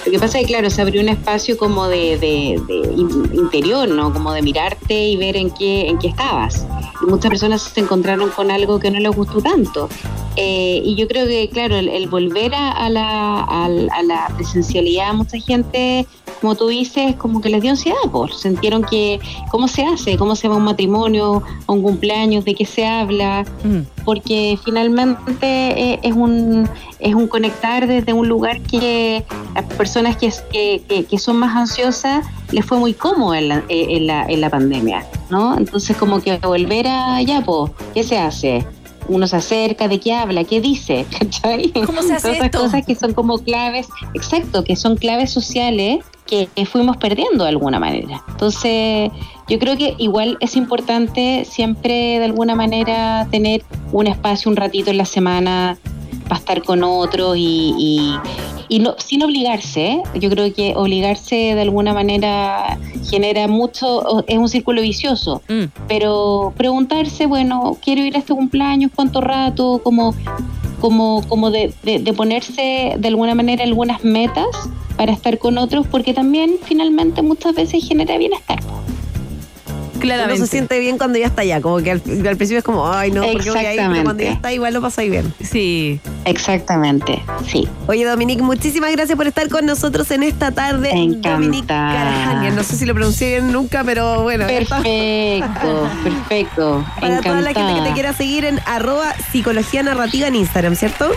[0.06, 3.30] Lo que pasa es que, claro, se abrió un espacio como de, de- de in-
[3.34, 4.14] interior, ¿no?
[4.14, 6.66] Como de mirarte y ver en qué, en qué estabas.
[7.02, 9.90] Y muchas personas se encontraron con algo que no les gustó tanto.
[10.36, 14.32] Eh, y yo creo que, claro, el, el volver a, a la, al- a la
[14.36, 16.06] presencialidad, mucha gente,
[16.42, 18.36] como tú dices, como que les dio ansiedad, pues.
[18.36, 19.20] Sintieron que,
[19.52, 20.18] ¿cómo se hace?
[20.18, 22.46] ¿Cómo se va un matrimonio, un cumpleaños?
[22.46, 23.46] ¿De qué se habla?
[24.06, 25.48] porque finalmente
[25.94, 26.70] eh, es un
[27.00, 30.32] es un conectar desde un lugar que las personas que,
[31.10, 34.50] que, son más ansiosas les fue muy cómodo en la, eh, en la, en la
[34.50, 35.58] pandemia, ¿no?
[35.58, 38.66] Entonces como que volver a ya, po, ¿qué se hace?
[39.08, 40.44] Uno se acerca, ¿de qué habla?
[40.44, 41.06] ¿Qué dice?
[41.20, 41.72] ¿Cachai?
[41.72, 46.04] ¿Cómo se hace Todas esas cosas que son como claves, exacto, que son claves sociales
[46.26, 48.24] que fuimos perdiendo de alguna manera.
[48.28, 49.12] Entonces,
[49.48, 54.90] yo creo que igual es importante siempre de alguna manera tener un espacio, un ratito
[54.90, 55.78] en la semana
[56.28, 58.16] para estar con otros y, y,
[58.70, 59.86] y no, sin obligarse.
[59.88, 60.04] ¿eh?
[60.20, 62.78] Yo creo que obligarse de alguna manera
[63.10, 65.42] genera mucho, es un círculo vicioso.
[65.48, 65.66] Mm.
[65.88, 70.16] Pero preguntarse, bueno, quiero ir a este cumpleaños, cuánto rato, como,
[70.82, 74.46] como, como de, de- de ponerse de alguna manera algunas metas
[74.98, 78.60] para estar con otros, porque también finalmente muchas veces genera bienestar.
[80.06, 80.46] Uno Claramente.
[80.46, 81.62] se siente bien cuando ya está allá.
[81.62, 84.24] Como que al, al principio es como, ay, no, porque voy a ir, pero cuando
[84.24, 85.34] ya está, igual lo pasáis bien.
[85.42, 86.00] Sí.
[86.26, 87.68] Exactamente, sí.
[87.88, 90.92] Oye, Dominique, muchísimas gracias por estar con nosotros en esta tarde.
[90.92, 91.36] Encantada.
[91.36, 92.54] Dominique Carajanger.
[92.54, 94.48] No sé si lo pronuncié bien nunca, pero bueno.
[94.48, 96.86] Perfecto, perfecto.
[97.00, 101.12] Para toda la gente que te quiera seguir en arroba psicología narrativa en Instagram, ¿cierto?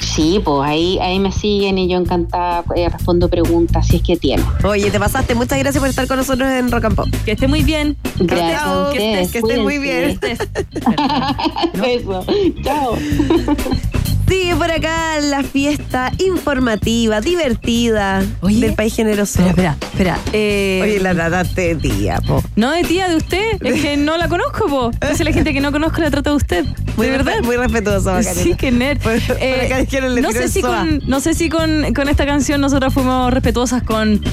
[0.00, 4.16] Sí, pues ahí, ahí me siguen y yo encantada eh, respondo preguntas si es que
[4.16, 4.44] tienen.
[4.64, 5.34] Oye, te pasaste.
[5.34, 7.08] Muchas gracias por estar con nosotros en Rock and Pop.
[7.24, 7.96] Que esté muy bien.
[8.18, 10.18] Gracias Chao, a que estés- que estés muy bien.
[11.84, 12.24] Eso.
[12.64, 12.96] Chao.
[14.30, 18.60] Sigue por acá la fiesta informativa, divertida Oye.
[18.60, 19.44] del país generoso.
[19.44, 20.18] Espera, espera, espera.
[20.32, 22.40] Eh, Oye, la trataste de tía, po.
[22.54, 24.90] No de tía de usted, es que no la conozco, po.
[24.92, 26.64] Entonces la gente que no conozco la trata de usted.
[26.96, 27.40] Muy, de verdad.
[27.42, 28.42] muy respetuosa, Macarena.
[28.42, 29.00] Sí, que nerd.
[29.00, 32.08] Por- por Eh, acá dijeron, le no, sé si con, no sé si con, con
[32.08, 34.22] esta canción nosotros fuimos respetuosas con.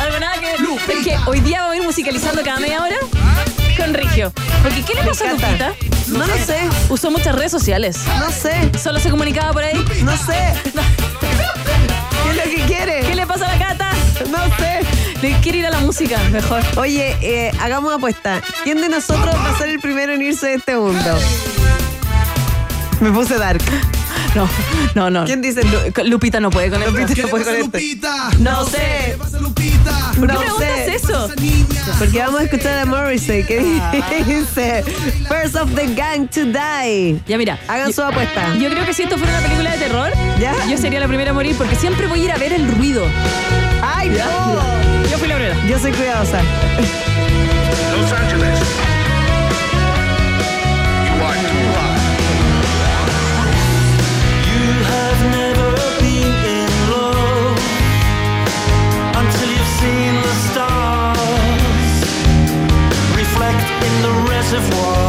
[0.00, 0.56] Algo nada que ver.
[0.98, 2.96] Es que hoy día vamos a ir musicalizando cada media hora
[3.86, 4.32] con Rigio.
[4.62, 5.32] Porque ¿qué le pasó a.
[5.32, 5.72] Lupita?
[6.08, 6.58] No lo sé,
[6.88, 7.98] Usó muchas redes sociales.
[8.18, 9.82] no sé, Solo se comunicaba por ahí.
[10.02, 10.54] no sé.
[12.22, 13.00] ¿Qué es lo que quiere?
[13.02, 13.90] ¿Qué le pasa a la gata?
[14.30, 14.80] No sé.
[15.22, 16.62] Le quiere ir a la música, mejor.
[16.76, 18.40] Oye, eh, hagamos apuesta.
[18.64, 21.18] ¿Quién de nosotros va a ser el primero en irse de este mundo?
[23.00, 23.62] Me puse dark.
[24.34, 24.48] No,
[24.94, 25.24] no, no.
[25.24, 25.62] ¿Quién dice?
[25.64, 26.90] Lu- Lupita no puede con esto.
[26.92, 27.64] Lupita ¿Qué no le puede con este.
[27.64, 28.30] Lupita?
[28.38, 28.76] No sé.
[29.12, 29.75] ¿Qué pasa a Lupita?
[30.18, 31.28] ¿Por qué No preguntas eso?
[31.98, 33.92] Porque vamos a escuchar a Morrissey que Ah.
[34.26, 34.84] dice
[35.28, 37.20] First of the gang to die.
[37.26, 37.58] Ya mira.
[37.68, 38.54] Hagan yo- su apuesta.
[38.56, 40.54] Yo creo que si esto fuera una película de terror, ¿Ya?
[40.68, 43.04] yo sería la primera a morir porque siempre voy a ir a ver el ruido.
[43.82, 45.08] ¡Ay, no!
[45.10, 45.56] Yo fui la primera.
[45.68, 46.40] Yo soy cuidadosa.
[64.62, 65.05] Seen the